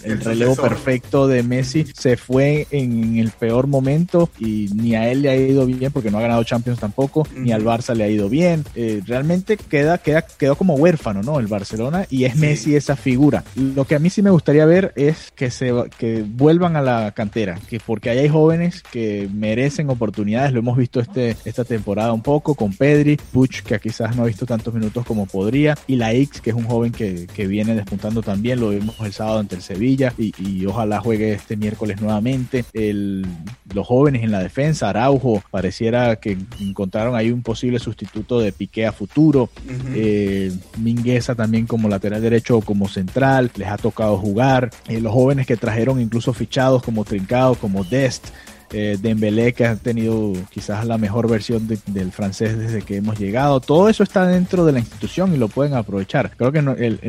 [0.04, 5.10] el, el relevo perfecto de Messi se fue en el peor momento y ni a
[5.10, 8.04] él le ha ido bien porque no ha ganado Champions tampoco, ni al Barça le
[8.04, 8.64] ha ido bien.
[8.76, 11.40] Eh, realmente queda, queda, quedó como huérfano, ¿no?
[11.40, 12.40] El Barcelona y es sí.
[12.40, 13.44] Messi esa figura.
[13.56, 17.12] Lo que a mí sí me gustaría ver es que se que vuelvan a la
[17.12, 22.14] cantera, que porque ahí hay jóvenes que merecen oportunidades, lo hemos visto este, esta temporada
[22.14, 25.96] un poco con Pedri, Puch, que quizás no ha visto tantos minutos como podría, y
[25.96, 29.31] la X, que es un joven que, que viene despuntando también, lo vimos el sábado
[29.40, 32.66] ante el Sevilla y, y, ojalá juegue este miércoles nuevamente.
[32.74, 33.26] El,
[33.74, 38.86] los jóvenes en la defensa, Araujo, pareciera que encontraron ahí un posible sustituto de Piqué
[38.86, 39.44] a futuro.
[39.44, 39.94] Uh -huh.
[39.96, 44.72] eh, Mingueza también como lateral derecho o como central, les ha tocado jugar.
[44.88, 48.28] Eh, los jóvenes que trajeron incluso fichados como Trincado, como Dest,
[48.74, 53.20] eh, Dembélé que ha tenido quizás la mejor versión de, del francés desde que hemos
[53.20, 53.60] llegado.
[53.60, 56.32] Todo eso está dentro de la institución y lo pueden aprovechar.
[56.38, 57.00] Creo que no, el,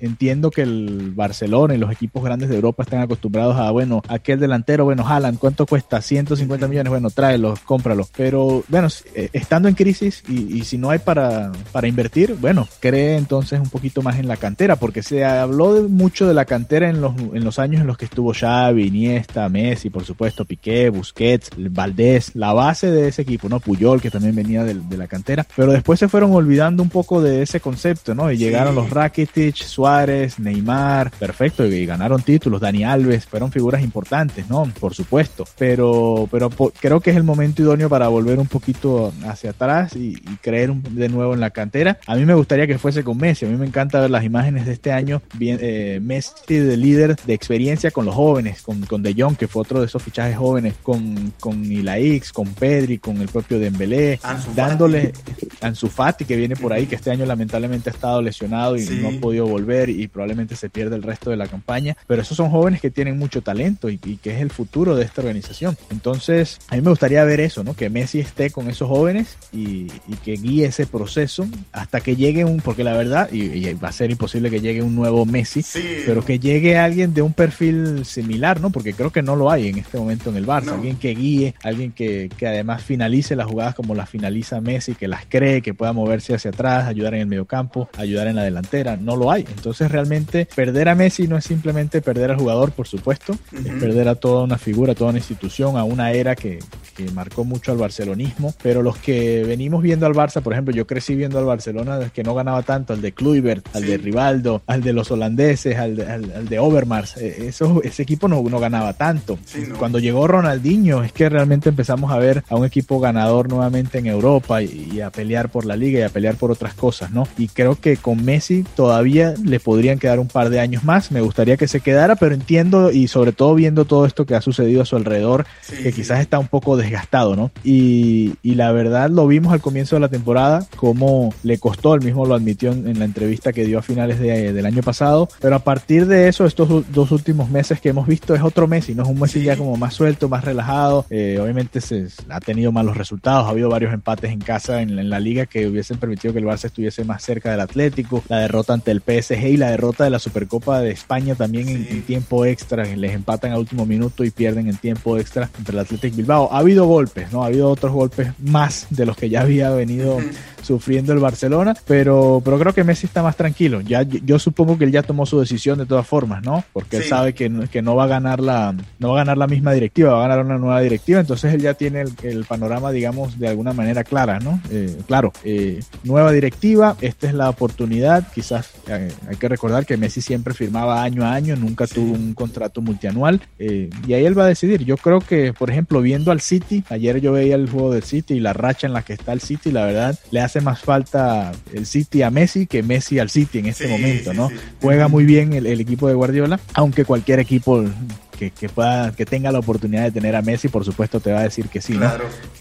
[0.00, 4.40] entiendo que el Barcelona y los equipos grandes de Europa están acostumbrados a, bueno, aquel
[4.40, 6.00] delantero, bueno, Haaland, ¿cuánto cuesta?
[6.00, 8.10] 150 millones, bueno, tráelos, cómpralos.
[8.16, 13.16] Pero bueno, eh, estando en crisis y, si no hay para, para invertir, bueno, cree
[13.16, 16.88] entonces un poquito más en la cantera, porque se habló de, mucho de la cantera
[16.88, 20.81] en los, en los años en los que estuvo Xavi, Iniesta, Messi, por supuesto, Piqué,
[20.90, 23.60] Busquets, Valdés, la base de ese equipo, ¿no?
[23.60, 27.42] Puyol, que también venía de, la cantera, pero después se fueron olvidando un poco de
[27.42, 28.30] ese concepto, ¿no?
[28.30, 34.48] Y llegaron los Rakitic, Suárez, Neymar, perfecto, y ganaron títulos, Dani Alves, fueron figuras importantes,
[34.48, 34.64] ¿no?
[34.78, 39.50] Por supuesto, pero, pero creo que es el momento idóneo para volver un poquito hacia
[39.50, 41.98] atrás y, creer de nuevo en la cantera.
[42.06, 44.66] A mí me gustaría que fuese con Messi, a mí me encanta ver las imágenes
[44.66, 49.02] de este año, bien, eh, Messi de líder de experiencia con los jóvenes, con, con
[49.02, 53.20] De Jong, que fue otro de esos fichajes jóvenes, con, con Ilaix, con Pedri, con
[53.20, 54.20] el propio Dembélé,
[54.54, 55.12] dándole
[55.60, 59.08] Ansu Fati, que viene por ahí, que este año lamentablemente ha estado lesionado y no
[59.08, 62.50] ha podido volver y probablemente se pierde el resto de la campaña, pero esos son
[62.50, 65.76] jóvenes que tienen mucho talento y, que es el futuro de esta organización.
[65.90, 67.74] Entonces, a mí me gustaría ver eso, ¿no?
[67.74, 69.86] Que Messi esté con esos jóvenes y,
[70.24, 74.10] que guíe ese proceso hasta que llegue un, porque la verdad, y, va a ser
[74.10, 75.64] imposible que llegue un nuevo Messi,
[76.06, 78.70] pero que llegue alguien de un perfil similar, ¿no?
[78.70, 81.54] Porque creo que no lo hay en este momento en el Barça, alguien que guíe,
[81.62, 85.74] alguien que, que además finalice las jugadas como las finaliza Messi, que las cree, que
[85.74, 89.46] pueda moverse hacia atrás, ayudar en el mediocampo, ayudar en la delantera, no lo hay.
[89.56, 94.08] Entonces realmente perder a Messi no es simplemente perder al jugador, por supuesto, es perder
[94.08, 96.58] a toda una figura, a toda una institución, a una era que,
[96.96, 100.86] que marcó mucho al barcelonismo, pero los que venimos viendo al Barça, por ejemplo, yo
[100.86, 104.82] crecí viendo al Barcelona que no ganaba tanto, al de Kluivert, al de Rivaldo, al
[104.82, 108.92] de los holandeses, al de, al, de Overmars, e, eso, ese equipo no, no ganaba
[108.92, 109.38] tanto.
[109.78, 114.06] Cuando llegó Ronaldinho es que realmente empezamos a ver a un equipo ganador nuevamente en
[114.06, 117.26] Europa y, a pelear por la liga y a pelear por otras cosas, ¿no?
[117.38, 121.22] Y creo que con Messi todavía le podrían quedar un par de años más, me
[121.22, 124.82] gustaría que se quedara, pero entiendo y sobre todo viendo todo esto que ha sucedido
[124.82, 125.46] a su alrededor,
[125.82, 127.50] que quizás está un poco desgastado, ¿no?
[127.64, 132.02] Y, y, la verdad lo vimos al comienzo de la temporada, como le costó, él
[132.02, 135.56] mismo lo admitió en, la entrevista que dio a finales de, del año pasado, pero
[135.56, 139.04] a partir de eso, estos dos últimos meses que hemos visto es otro Messi, ¿no?
[139.04, 142.96] Es un Messi ya como más suelto, más relajado, eh, obviamente se, ha tenido malos
[142.96, 146.46] resultados, ha habido varios empates en casa en, la liga que hubiesen permitido que el
[146.46, 150.10] Barça estuviese más cerca del Atlético, la derrota ante el PSG y la derrota de
[150.10, 154.68] la Supercopa de España también en, tiempo extra, les empatan a último minuto y pierden
[154.68, 156.48] en tiempo extra entre el Atlético Bilbao.
[156.50, 157.42] Ha habido golpes, ¿no?
[157.42, 160.18] Ha habido otros golpes más de los que ya había venido
[160.62, 163.80] sufriendo el Barcelona, pero, pero creo que Messi está más tranquilo.
[163.80, 166.64] Ya, yo supongo que él ya tomó su decisión de todas formas, ¿no?
[166.72, 169.46] Porque él sabe que, que, no va a ganar la, no va a ganar la
[169.46, 173.38] misma directiva, va a ganar una nueva directiva, entonces él ya tiene el, panorama, digamos,
[173.38, 174.60] de alguna manera clara, ¿no?
[174.70, 179.96] Eh, claro, eh, nueva directiva, esta es la oportunidad, quizás eh, hay que recordar que
[179.96, 184.44] Messi siempre firmaba año a año, nunca tuvo un contrato multianual, y ahí él va
[184.44, 184.84] a decidir.
[184.84, 188.34] Yo creo que, por ejemplo, viendo al City, ayer yo veía el juego del City
[188.34, 191.52] y la racha en la que está el City, la verdad, le hace más falta
[191.72, 194.50] el City a Messi que Messi al City en este momento, ¿no?
[194.80, 197.84] Juega muy bien el, equipo de Guardiola, aunque cualquier equipo
[198.32, 201.44] que, pueda, que tenga la oportunidad de tener a Messi, por supuesto te va a
[201.44, 202.10] decir que sí, ¿no?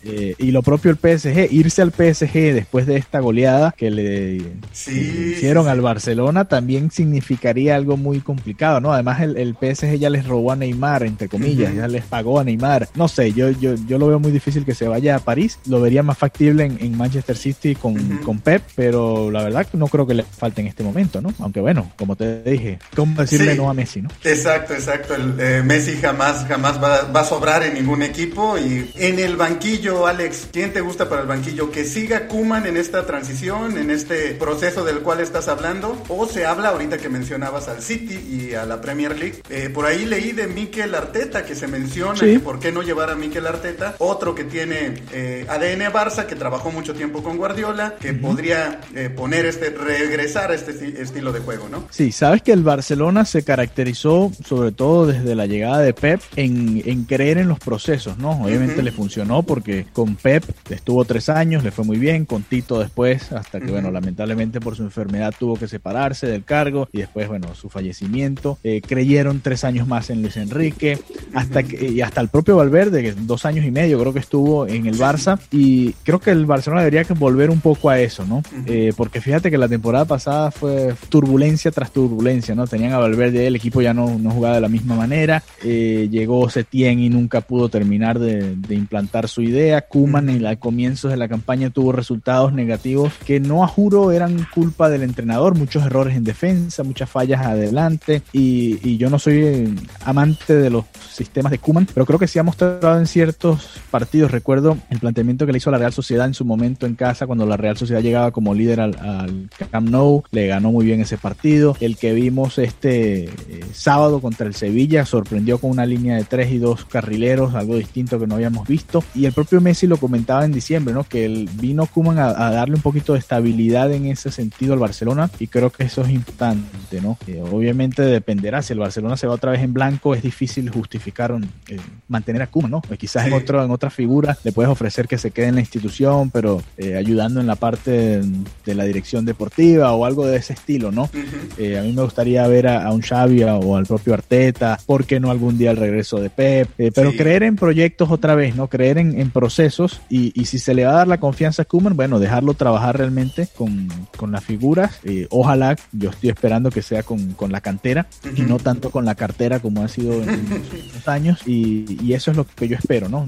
[0.04, 4.42] Eh, y lo propio el PSG, irse al PSG después de esta goleada que le
[4.88, 8.94] hicieron al Barcelona también significaría algo muy complicado, ¿no?
[8.94, 12.44] Además el, el PSG ya les robó a Neymar, entre comillas, ya les pagó a
[12.44, 12.90] Neymar.
[12.96, 15.82] No sé, yo, yo, yo lo veo muy difícil que se vaya a París, lo
[15.82, 20.14] vería más factible en, Manchester City con, con, Pep, pero la verdad no creo que
[20.14, 21.34] le falte en este momento, ¿no?
[21.40, 24.10] Aunque bueno, como te dije, ¿cómo decirle no a Messi, no?
[24.24, 25.16] Exacto, exacto.
[25.16, 28.58] El, eh, Messi jamás, jamás va, a sobrar en ningún equipo.
[28.58, 31.72] Y en el banquillo, Alex, ¿quién te gusta para el banquillo?
[31.72, 36.02] ¿Que siga Kuman en esta transición, en este proceso del cual estás hablando?
[36.10, 39.42] ¿O se habla ahorita que mencionabas al City y a la Premier League?
[39.50, 43.16] Eh, por ahí leí de Mikel Arteta que se menciona por qué no llevar a
[43.16, 43.96] Mikel Arteta.
[44.00, 49.10] Otro que tiene eh, ADN Barça, que trabajó mucho tiempo con Guardiola, que podría eh,
[49.10, 51.88] poner este, regresar a este estilo de juego, ¿no?
[51.92, 57.04] Sí, sabes que el Barcelona se caracterizó sobre todo desde la llegada de Pep en,
[57.04, 58.32] creer en los procesos, ¿no?
[58.44, 62.80] Obviamente le funcionó porque con Pep estuvo tres años, le fue muy bien, con Tito
[62.80, 67.28] después, hasta que, bueno, lamentablemente por su enfermedad tuvo que separarse del cargo y después,
[67.28, 68.58] bueno, su fallecimiento.
[68.64, 71.00] Eh, creyeron tres años más en Luis Enrique,
[71.34, 74.88] hasta que, y hasta el propio Valverde, dos años y medio creo que estuvo en
[74.88, 78.42] el Barça y creo que el Barcelona debería que volver un poco a eso, ¿no?
[78.66, 82.68] Eh, porque fíjate que la temporada pasada fue turbulencia tras turbulencia, ¿no?
[82.68, 86.50] Tenían a Valverde, el equipo ya no, no jugaba de la misma manera, eh, llegó
[86.50, 89.82] Setien y nunca pudo terminar de, implantar su idea.
[89.82, 94.48] Kuman en los comienzos de la campaña tuvo resultados negativos que no a juro eran
[94.54, 99.76] culpa del entrenador, muchos errores en defensa, muchas fallas adelante y, yo no soy eh,
[100.06, 104.30] amante de los sistemas de Kuman, pero creo que sí ha mostrado en ciertos partidos.
[104.32, 107.26] Recuerdo el planteamiento que le hizo a la Real Sociedad en su momento en casa
[107.26, 111.18] cuando la Real Sociedad llegaba como líder al, Camp Nou, le ganó muy bien ese
[111.18, 111.76] partido.
[111.80, 113.30] El que vimos este eh,
[113.74, 117.78] sábado contra el Sevilla, sorprendió sorprendió con una línea de tres y dos carrileros, algo
[117.78, 119.02] distinto que no habíamos visto.
[119.16, 121.06] Y el propio Messi lo comentaba en diciembre, ¿no?
[121.06, 125.30] Que el vino Kuman a, darle un poquito de estabilidad en ese sentido al Barcelona
[125.40, 127.18] y creo que eso es importante, ¿no?
[127.50, 131.34] obviamente dependerá si el Barcelona se va otra vez en blanco, es difícil justificar
[131.70, 131.78] eh,
[132.10, 132.82] mantener a Kuman, ¿no?
[133.00, 136.30] quizás en otro en otra figura le puedes ofrecer que se quede en la institución,
[136.30, 138.22] pero eh, ayudando en la parte
[138.66, 141.10] de la dirección deportiva o algo de ese estilo, ¿no?
[141.58, 145.28] Eh, a mí me gustaría ver a, un Xavi o al propio Arteta, ¿por qué
[145.28, 146.70] no algún día el regreso de Pep?
[146.96, 148.68] pero creer en proyectos otra vez, ¿no?
[148.68, 151.96] Creer en, procesos y, y, si se le va a dar la confianza a Kuman,
[151.96, 155.00] bueno, dejarlo trabajar realmente con, con las figuras.
[155.04, 159.06] Eh, ojalá, yo estoy esperando que sea con, con la cantera y no tanto con
[159.06, 160.64] la cartera como ha sido en,
[160.94, 161.42] los años.
[161.46, 163.26] Y, y, eso es lo que yo espero, ¿no?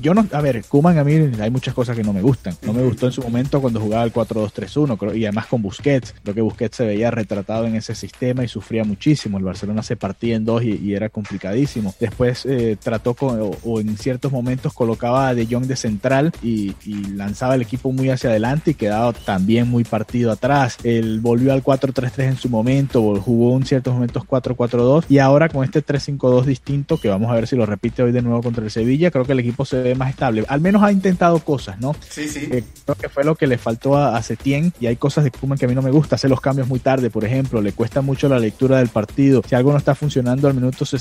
[0.00, 2.54] Yo no, a ver, Kuman a mí hay muchas cosas que no me gustan.
[2.62, 6.14] No me gustó en su momento cuando jugaba el 4-2-3-1 y además con Busquets.
[6.22, 9.38] Creo que Busquets se veía retratado en ese sistema y sufría muchísimo.
[9.38, 11.94] El Barcelona se partía en dos y, era complicadísimo.
[11.98, 16.74] Después eh, trató con, o, en ciertos momentos colocaba a De Jong de central y,
[16.84, 20.78] y lanzaba el equipo muy hacia adelante y quedaba también muy partido atrás.
[20.82, 25.64] Él volvió al 4-3-3 en su momento, jugó en ciertos momentos 4-4-2 y ahora con
[25.64, 28.70] este 3-5-2 distinto, que vamos a ver si lo repite hoy de nuevo contra el
[28.70, 30.44] Sevilla, creo que el equipo se ve más estable.
[30.48, 31.94] Al menos ha intentado cosas, ¿no?
[32.08, 32.48] Sí, sí.
[32.50, 35.30] Eh, creo que fue lo que le faltó a, a Setien y hay cosas de
[35.30, 37.72] Kuman que a mí no me gusta, hacer los cambios muy tarde, por ejemplo, le
[37.72, 39.42] cuesta mucho la lectura del partido.
[39.46, 40.95] Si algo no está funcionando al minuto 60,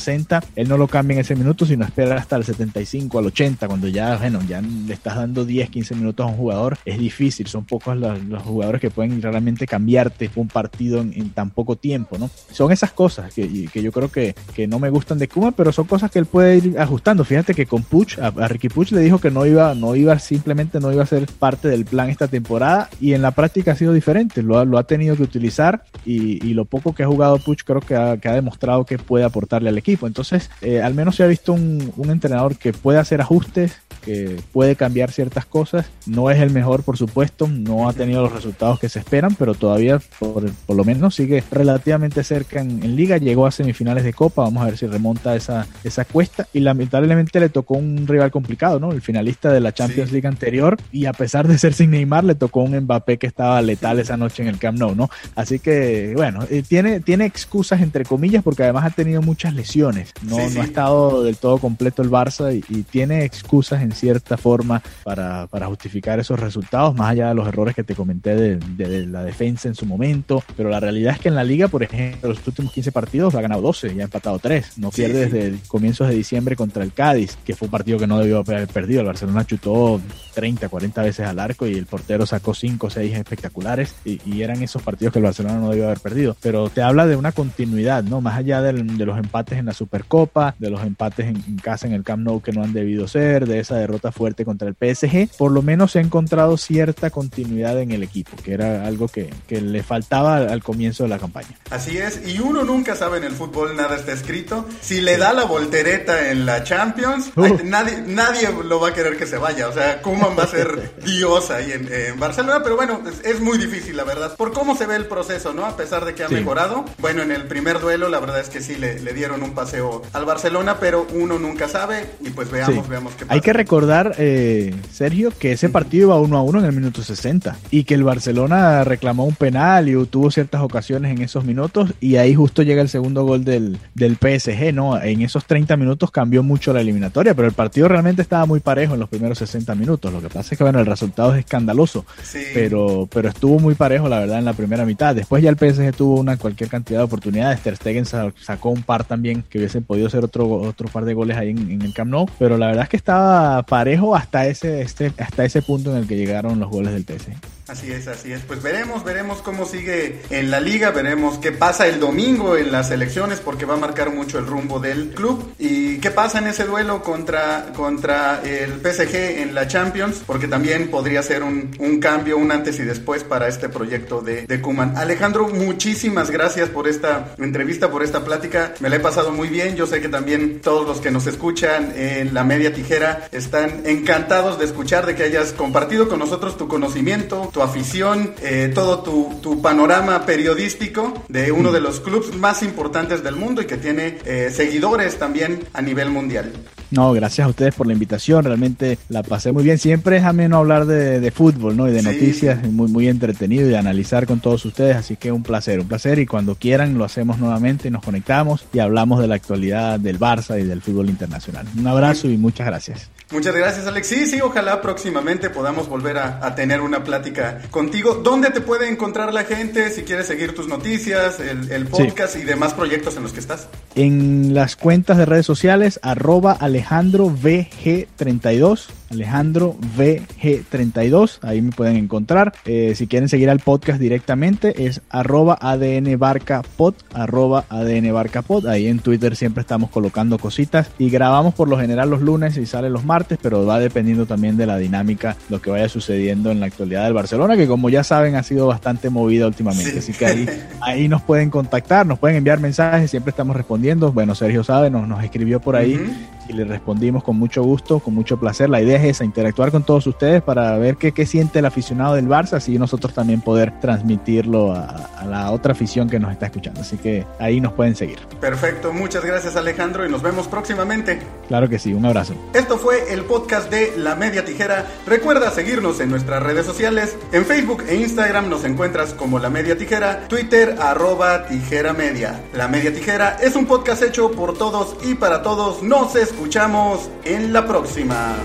[0.55, 3.87] él no lo cambia en ese minuto, sino espera hasta el 75, al 80, cuando
[3.87, 7.65] ya, bueno, ya le estás dando 10, 15 minutos a un jugador es difícil, son
[7.65, 12.29] pocos los, jugadores que pueden realmente cambiarte un partido en, tan poco tiempo, ¿no?
[12.51, 15.71] Son esas cosas que, que yo creo que, que, no me gustan de Kuma, pero
[15.71, 17.23] son cosas que él puede ir ajustando.
[17.23, 20.79] Fíjate que con Puch, a, Ricky Puch le dijo que no iba, no iba, simplemente
[20.79, 23.93] no iba a ser parte del plan esta temporada y en la práctica ha sido
[23.93, 27.63] diferente, lo, lo ha tenido que utilizar y, y, lo poco que ha jugado Puch
[27.63, 29.84] creo que ha, que ha demostrado que puede aportarle al equipo.
[29.86, 34.38] Entonces, eh, al menos se ha visto un, un entrenador que puede hacer ajustes, que
[34.51, 35.88] puede cambiar ciertas cosas.
[36.05, 39.53] No es el mejor, por supuesto, no ha tenido los resultados que se esperan, pero
[39.53, 43.17] todavía por, por lo menos sigue relativamente cerca en, liga.
[43.17, 46.47] Llegó a semifinales de Copa, vamos a ver si remonta esa, esa cuesta.
[46.53, 48.91] Y lamentablemente le tocó un rival complicado, ¿no?
[48.91, 50.77] El finalista de la Champions League anterior.
[50.91, 54.17] Y a pesar de ser sin Neymar, le tocó un Mbappé que estaba letal esa
[54.17, 55.09] noche en el Camp Nou, ¿no?
[55.36, 59.74] Así que, bueno, eh, tiene, tiene excusas entre comillas porque además ha tenido muchas lesiones.
[60.21, 64.38] No, no ha estado del todo completo el Barça y, y tiene excusas en cierta
[64.38, 68.57] forma para, para, justificar esos resultados, más allá de los errores que te comenté de,
[68.57, 70.43] de, la defensa en su momento.
[70.55, 73.41] Pero la realidad es que en la liga, por ejemplo, los últimos 15 partidos ha
[73.41, 74.78] ganado 12 y ha empatado 3.
[74.78, 78.19] No pierde desde comienzos de diciembre contra el Cádiz, que fue un partido que no
[78.19, 79.01] debió haber perdido.
[79.01, 79.99] El Barcelona chutó
[80.34, 84.41] 30, 40 veces al arco y el portero sacó 5 o 6 espectaculares y, y,
[84.41, 86.38] eran esos partidos que el Barcelona no debió haber perdido.
[86.41, 88.21] Pero te habla de una continuidad, ¿no?
[88.21, 91.93] Más allá de los empates en la Supercopa, de los empates en, en casa en
[91.93, 95.38] el Camp Nou que no han debido ser, de esa derrota fuerte contra el PSG,
[95.38, 99.34] por lo menos se ha encontrado cierta continuidad en el equipo, que era algo que,
[99.47, 101.49] que le faltaba al, comienzo de la campaña.
[101.70, 104.66] Así es, y uno nunca sabe en el fútbol, nada está escrito.
[104.82, 107.32] Si le da la voltereta en la Champions,
[107.64, 109.68] nadie, nadie lo va a querer que se vaya.
[109.68, 113.97] O sea, Kuman va a ser Dios ahí en, Barcelona, pero bueno, es, muy difícil,
[113.97, 115.66] la verdad, por cómo se ve el proceso, ¿no?
[115.66, 116.86] A pesar de que ha mejorado.
[116.97, 120.01] Bueno, en el primer duelo, la verdad es que sí le, le, dieron un paseo
[120.13, 123.33] al Barcelona, pero uno nunca sabe y pues veamos, veamos qué pasa.
[123.33, 127.01] Hay que recordar eh, Sergio, que ese partido iba uno a uno en el minuto
[127.01, 131.93] 60 y que el Barcelona reclamó un penal y tuvo ciertas ocasiones en esos minutos
[131.99, 135.01] y ahí justo llega el segundo gol del, del PSG, ¿no?
[135.01, 138.93] En esos 30 minutos cambió mucho la eliminatoria, pero el partido realmente estaba muy parejo
[138.93, 140.11] en los primeros 60 minutos.
[140.11, 142.05] Lo que pasa es que, bueno, el resultado es escandaloso,
[142.53, 145.15] pero, pero estuvo muy parejo, la verdad, en la primera mitad.
[145.15, 147.61] Después ya el PSG tuvo una cualquier cantidad de oportunidades.
[147.61, 151.38] Ter Stegen sacó un par también que hubiesen podido ser otro, otro par de goles
[151.38, 155.11] ahí en, el Camp Nou, pero la verdad es que estaba parejo hasta ese, este,
[155.17, 157.33] hasta ese punto en el que llegaron los goles del PSG.
[157.68, 158.41] Así es, así es.
[158.41, 162.91] Pues veremos, veremos cómo sigue en la liga, veremos qué pasa el domingo en las
[162.91, 165.51] elecciones, porque va a marcar mucho el rumbo del club.
[165.57, 170.91] Y qué pasa en ese duelo contra, contra el PSG en la Champions, porque también
[170.91, 174.95] podría ser un, un cambio, un antes y después para este proyecto de, de Kuman.
[174.95, 178.76] Alejandro, muchísimas gracias por esta entrevista, por esta plática.
[178.80, 179.76] Me la he pasado muy bien.
[179.76, 184.59] Yo sé que también todos los que nos escuchan en la media tijera están encantados
[184.59, 189.39] de escuchar, de que hayas compartido con nosotros tu conocimiento tu afición, eh, todo tu,
[189.41, 194.18] tu, panorama periodístico de uno de los clubes más importantes del mundo y que tiene
[194.26, 196.51] eh, seguidores también a nivel mundial.
[196.91, 198.43] No, gracias a ustedes por la invitación.
[198.43, 199.78] Realmente la pasé muy bien.
[199.78, 201.88] Siempre es ameno hablar de, de fútbol, ¿no?
[201.88, 204.97] Y de noticias, muy, muy entretenido y de analizar con todos ustedes.
[204.97, 206.20] Así que un placer, un placer.
[206.20, 210.60] Y cuando quieran lo hacemos nuevamente, nos conectamos y hablamos de la actualidad del Barça
[210.60, 211.66] y del fútbol internacional.
[211.78, 213.10] Un abrazo y muchas gracias.
[213.32, 214.07] Muchas gracias, Alex.
[214.07, 218.15] Sí, sí, ojalá próximamente podamos volver a, a, tener una plática contigo.
[218.15, 222.41] ¿Dónde te puede encontrar la gente si quieres seguir tus noticias, el, el podcast sí.
[222.41, 223.67] y demás proyectos en los que estás?
[223.95, 228.89] En las cuentas de redes sociales, arroba Alejandro VG32.
[229.10, 232.53] Alejandro VG32, ahí me pueden encontrar.
[232.66, 238.41] Eh, si quieren seguir al podcast directamente es arroba ADN Barca Pod, arroba ADN Barca
[238.41, 238.68] Pod.
[238.68, 242.66] Ahí en Twitter siempre estamos colocando cositas y grabamos por lo general los lunes y
[242.66, 246.60] sale los martes, pero va dependiendo también de la dinámica, lo que vaya sucediendo en
[246.60, 249.91] la actualidad del Barcelona, que como ya saben ha sido bastante movida últimamente.
[249.91, 249.97] Sí.
[249.99, 250.49] Así que ahí,
[250.82, 254.12] ahí nos pueden contactar, nos pueden enviar mensajes, siempre estamos respondiendo.
[254.12, 255.95] Bueno, Sergio sabe, nos, nos escribió por ahí.
[255.95, 258.69] Uh -huh y le respondimos con mucho gusto, con mucho placer.
[258.69, 262.15] La idea es esa, interactuar con todos ustedes para ver qué, qué siente el aficionado
[262.15, 264.85] del Barça, así nosotros también poder transmitirlo a,
[265.17, 266.81] a, la otra afición que nos está escuchando.
[266.81, 268.19] Así que ahí nos pueden seguir.
[268.39, 271.19] Perfecto, muchas gracias Alejandro y nos vemos próximamente.
[271.47, 272.35] Claro que sí, un abrazo.
[272.53, 274.85] Esto fue el podcast de La Media Tijera.
[275.05, 277.15] Recuerda seguirnos en nuestras redes sociales.
[277.31, 282.41] En Facebook e Instagram nos encuentras como La Media Tijera, Twitter arroba Tijera Media.
[282.53, 285.83] La Media Tijera es un podcast hecho por todos y para todos.
[285.83, 288.36] Nos escuchamos en la próxima.